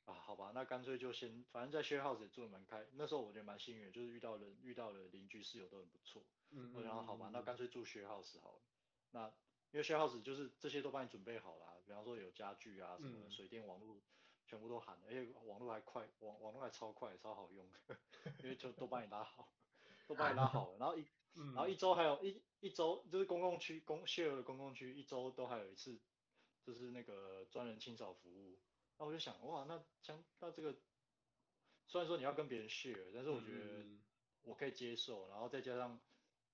[0.05, 6.23] 啊，好吧，那干脆就先，反正在 share house 也住得蛮开，那时候我觉得蛮幸运，就是遇到了，遇到了邻居室友都很不错。
[6.51, 8.61] 嗯，嗯，然后好吧，那干脆住 share house 好了。
[9.11, 9.27] 那
[9.71, 14.01] 因为 share house 就是这些都帮你准备好了，比方说有家具啊什么的，水电网络
[14.47, 17.69] 全部都含了，而且网络还快，网网络还超快，超好用，
[18.43, 19.47] 因为就都帮你拉好，
[20.07, 20.77] 都帮你拉好了。
[20.79, 21.05] 然后一，
[21.53, 25.99] 然后一周还有一一周就是公共区公 share 的公共区，一周都还有一次，
[26.63, 28.57] 就是那个专人清扫服务。
[28.99, 30.75] 那我就想，哇，那像那这个，
[31.87, 33.85] 虽然说你要跟别人 share，但是我觉得
[34.41, 35.97] 我可以接受，然后再加上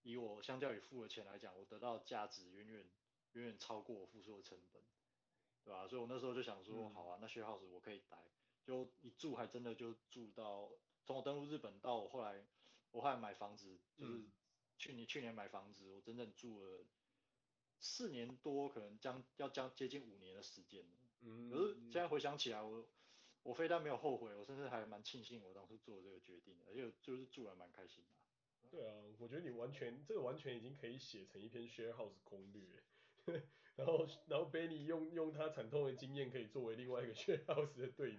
[0.03, 2.87] 以我相较于付的钱来讲，我得到的价值远远
[3.31, 4.81] 远远超过我付出的成本，
[5.63, 5.87] 对吧？
[5.87, 8.17] 所以我那时候就想说，好啊，那 share house 我可以待，
[8.63, 10.71] 就一住还真的就住到
[11.03, 12.45] 从我登陆日本到我后来
[12.91, 14.23] 我后来买房子，就是
[14.77, 16.85] 去年去年买房子，我真正住了
[17.79, 20.85] 四年多，可能将要将接近五年的时间。
[21.22, 22.86] 嗯，可是现在回想起来，我
[23.43, 28.09] 我非但没有后悔，我甚至还蛮庆幸我当初做这个决定，而且就是住还蛮开心的。
[28.72, 32.63] 对啊，我觉得你完全这个完全已经可以写成一篇 share house 攻略，
[33.76, 38.18] 然后然后 Benny 用用他惨痛的经验可以作为另外一个 share house 的对比，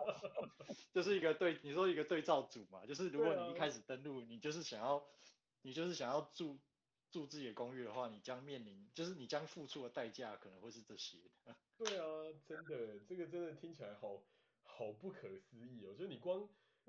[0.92, 5.04] 就是一个对你说一个对照组嘛，就是如果你一开始登录，你就是想要
[5.62, 6.58] 你就是想要住
[7.10, 11.18] 住自己的公寓的话，你将面临就是你将付出的代价可能会是这些。
[11.78, 12.04] 对啊，
[12.46, 14.22] 真的，这个真的听起来好
[14.62, 15.94] 好不可思议哦！
[15.94, 16.48] 就是你光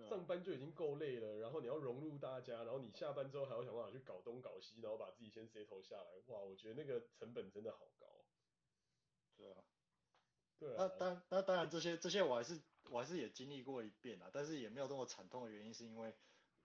[0.10, 8.08] 上班就已经够累了，然后你要融入大家，然后你下班之后还要想办法去搞东搞西，然后把自己先 settle 下来，哇，我觉得那个成本真的好高。
[9.38, 9.64] 对啊，
[10.58, 10.76] 对啊。
[10.80, 12.60] 那当那当然这些这些我还是
[12.90, 16.14] 我还是也经历过一遍啊，但是也没有这么惨痛的原因是因为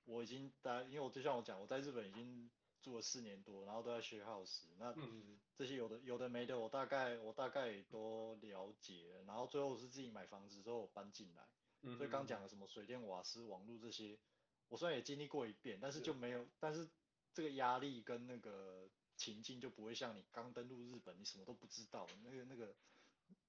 [0.06, 2.50] 我已经待，因为我就像我讲，我在日本已经。
[2.84, 4.94] 住了四年多，然后都在 share house，那
[5.56, 11.42] 这些有的有的没的，我大概我大概也都了解了，然后最后我是自己买房子之后搬进来，
[11.80, 14.18] 嗯、所以刚讲的什么水电瓦斯网络这些，
[14.68, 16.86] 我虽然也经历过一遍，但是就没有，是但是
[17.32, 22.74] 这个压力跟那个情境就不会像你刚登陆日本，你什么都不知道，那个那个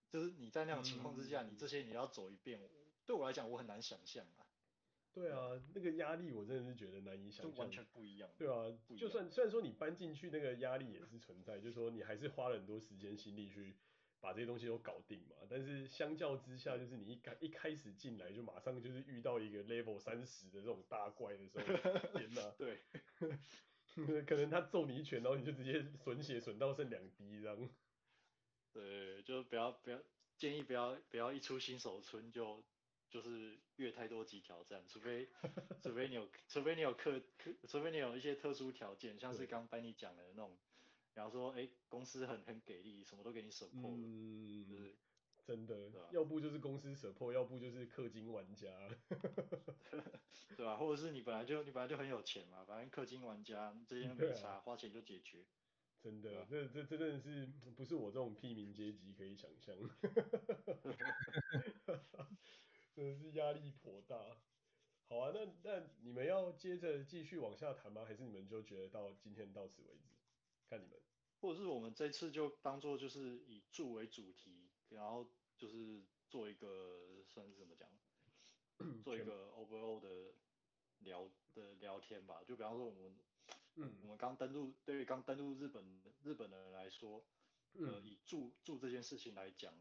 [0.10, 2.62] 就是你在那种情况之下，嗯、你这些你要走一遍，
[3.06, 4.45] 对我来讲我很难想象啊。
[5.16, 8.30] 对啊，那个压力我真的是觉得难以想象，完全不一样。
[8.38, 8.66] 对啊，
[8.98, 13.74] 就算虽然说你搬进去，那个压力也是存在，就是说你还是花了很多时间心力去
[14.20, 15.38] 把这些东西都搞定嘛。
[15.50, 22.52] 但是相较之下，就是你一开一开始进来就马上就是遇到一个 level 三十的这种大怪的时候，天哪！
[22.60, 22.82] 对，
[24.28, 27.70] 可能他揍你一拳，然后你就直接损血损到剩两滴这样。
[28.74, 29.98] 对，就不要不要
[30.36, 32.62] 建议不要不要一出新手村就。
[33.16, 35.30] 就是越太多级挑战，除非
[35.82, 40.58] 除非你有除非你有特特，除非你有一些特殊条件，像是刚刚你讲的那种
[41.14, 44.98] 比方说，哎，公司很很给力，什么都给你 support，嗯，就是
[45.46, 45.90] 真的？
[46.12, 48.68] 要不就是公司 support，要不就是氪金玩家
[50.58, 50.76] 对吧？
[50.76, 55.46] 或者是你本来就你本来就很有钱嘛，反正氪金玩家这些没差，啊、花钱就解决。
[56.04, 59.76] 真的，这这这真的是不是我这种屁民阶级可以想象，
[62.96, 64.38] 真的是压力颇大。
[65.08, 68.06] 好啊，那那你们要接着继续往下谈吗？
[68.06, 70.16] 还是你们就觉得到今天到此为止？
[70.70, 71.00] 看你们，
[71.42, 77.88] 或者是我们这次就当做就是以住为主题，然后就是做一个算是怎么讲，
[79.04, 80.34] 做一个 overall 的
[81.00, 82.42] 聊的聊天吧。
[82.48, 83.20] 就比方说我们，
[83.76, 87.24] 嗯，我们刚登陆，对于刚登陆日本日本的人来说，
[87.74, 89.72] 呃，以住住这件事情来讲，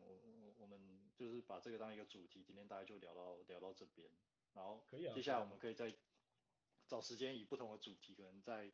[1.17, 4.09] 就是把这个当一个主题，今天大概就聊到聊到这边，
[4.55, 5.95] 然后可以啊接下来我们可以再
[6.87, 8.73] 找时间以不同的主题，可能再。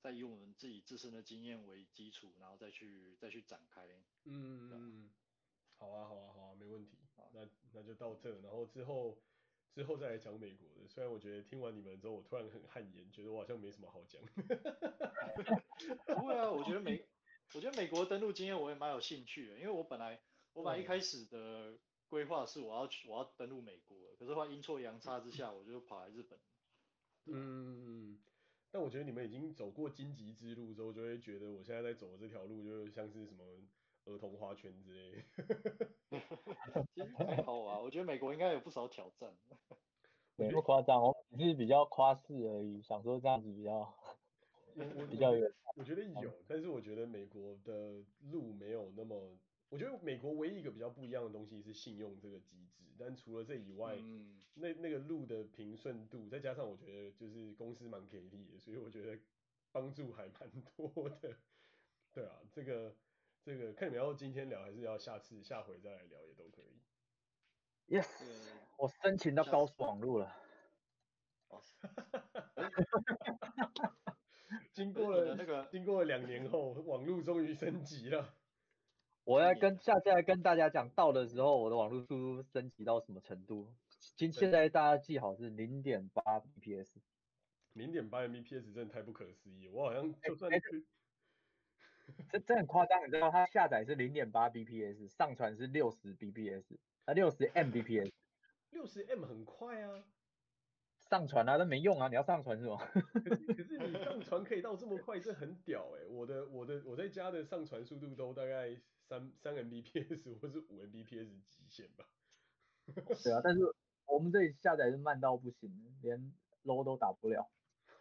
[0.00, 3.84] 再以我们自己自身的经验为基础，然后再去再去展开。
[4.26, 5.10] 嗯嗯，
[5.76, 6.96] 好啊好啊好啊，没问题。
[7.32, 9.18] 那那就到这，然后之后
[9.74, 10.86] 之后再来讲美国的。
[10.86, 14.22] 虽然我觉得听完你们之后，我突然很汗颜，觉得我好像没什么好讲。
[16.06, 17.04] 不会啊，我觉得美
[17.52, 20.22] 我觉得美国登陆经验我也蛮有兴趣的，因为我本来
[20.52, 26.38] 我本来一开始的规划是我要去我要登陆美国，可是后来阴错阳差之下，我就跑来日本。
[27.26, 28.18] 嗯。
[28.70, 33.42] 但我觉得你们已经走过荆棘之路之后，就会觉得我现在在走的这条路，就像是什么
[34.04, 35.22] 儿童花圈之类的。
[36.94, 39.34] 其实还好啊，我觉得美国应该有不少挑战。
[40.36, 43.94] 没那么夸张，我只是比较夸饰而已，想说这样子比较，
[45.08, 45.50] 比较有。
[45.74, 49.38] 我觉得有，但是我觉得美国的路没有那么。
[49.70, 59.18] 我觉得美国唯一一个比较不一样的东西是信用这个机制，但除了这以外，嗯、那那个路的平顺度，再加上我觉得就是公司蛮给力的，所以我觉得
[59.70, 61.36] 帮助还蛮多的。
[62.12, 62.96] 对啊，这个
[63.42, 67.94] 这个看你们要今天聊还是要下次下回再来聊也都可以。
[67.94, 68.08] Yes，
[68.78, 70.34] 我申请到高速网路了。
[74.72, 78.34] 经过了那个经过了两年后，网路终于升级了。
[79.28, 83.68] 我要跟下次来跟大家讲，到的时候我的网络速度升级到什么程度？
[84.16, 86.88] 今现在大家记好是零点八 Mbps。
[87.74, 90.62] 零点八 Mbps 真的太不可思议，我好像就算、欸欸、
[92.30, 98.10] 这这很夸张，你知道它下载是零点八 Bps，上传是六十 Bps，啊六十 Mbps。
[98.70, 100.02] 六十 M 很快啊。
[101.08, 102.08] 上传啊，那没用啊！
[102.08, 102.76] 你要上传是吗？
[102.92, 106.06] 可是可是你上 传可以到这么快，这很屌哎、欸！
[106.06, 112.04] 我的我的我在家的上传速度都大概三三 Mbps 或是五 Mbps 极限吧。
[112.86, 113.60] 对啊，但是
[114.06, 115.70] 我们这里下载是慢到不行，
[116.02, 116.32] 连
[116.64, 117.48] low 都打不了。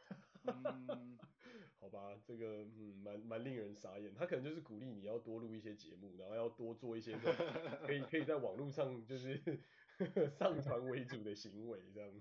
[0.46, 1.18] 嗯，
[1.80, 4.14] 好吧，这个嗯蛮蛮令人傻眼。
[4.14, 7.18] 他可能就是鼓励你要多录一些节目，然后要多做一些
[7.86, 9.42] 可以可以在网络上就是
[10.38, 12.12] 上传为主的行为这样。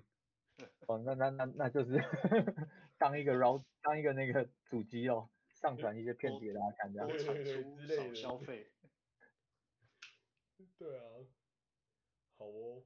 [0.86, 1.92] 哦，那那那那就是
[2.98, 5.28] 当一个 route 当一个那个主机哦，
[5.60, 7.08] 上传一些片子给大家看这样。
[7.08, 8.14] 对对对，之类的。
[8.14, 8.70] 消费。
[10.78, 11.04] 对啊。
[12.38, 12.82] 好哦，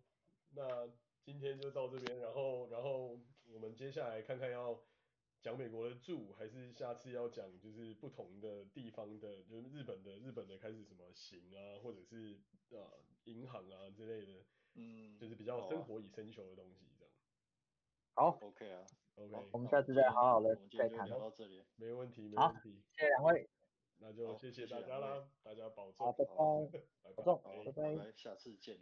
[0.54, 0.88] 那
[1.24, 4.80] 今天就到这边，然后然后我们接下来看看要
[5.42, 12.38] 讲美国的住，还是下次要讲就是不同的地方的，就是日本的日本的开始什么行啊，或者是
[12.70, 14.44] 呃银行啊之类的，
[14.74, 16.89] 嗯，就是比较生活以生求的东西。
[18.20, 18.84] 好，OK 啊
[19.14, 21.08] ，OK，我们下次再好好的再谈。
[21.08, 22.82] 聊到这里，没问题，没问题。
[22.92, 23.48] 谢谢两位，
[23.96, 26.34] 那就谢谢大家啦，大家保重，好，拜拜，
[27.16, 28.76] 拜拜，拜拜，下次见。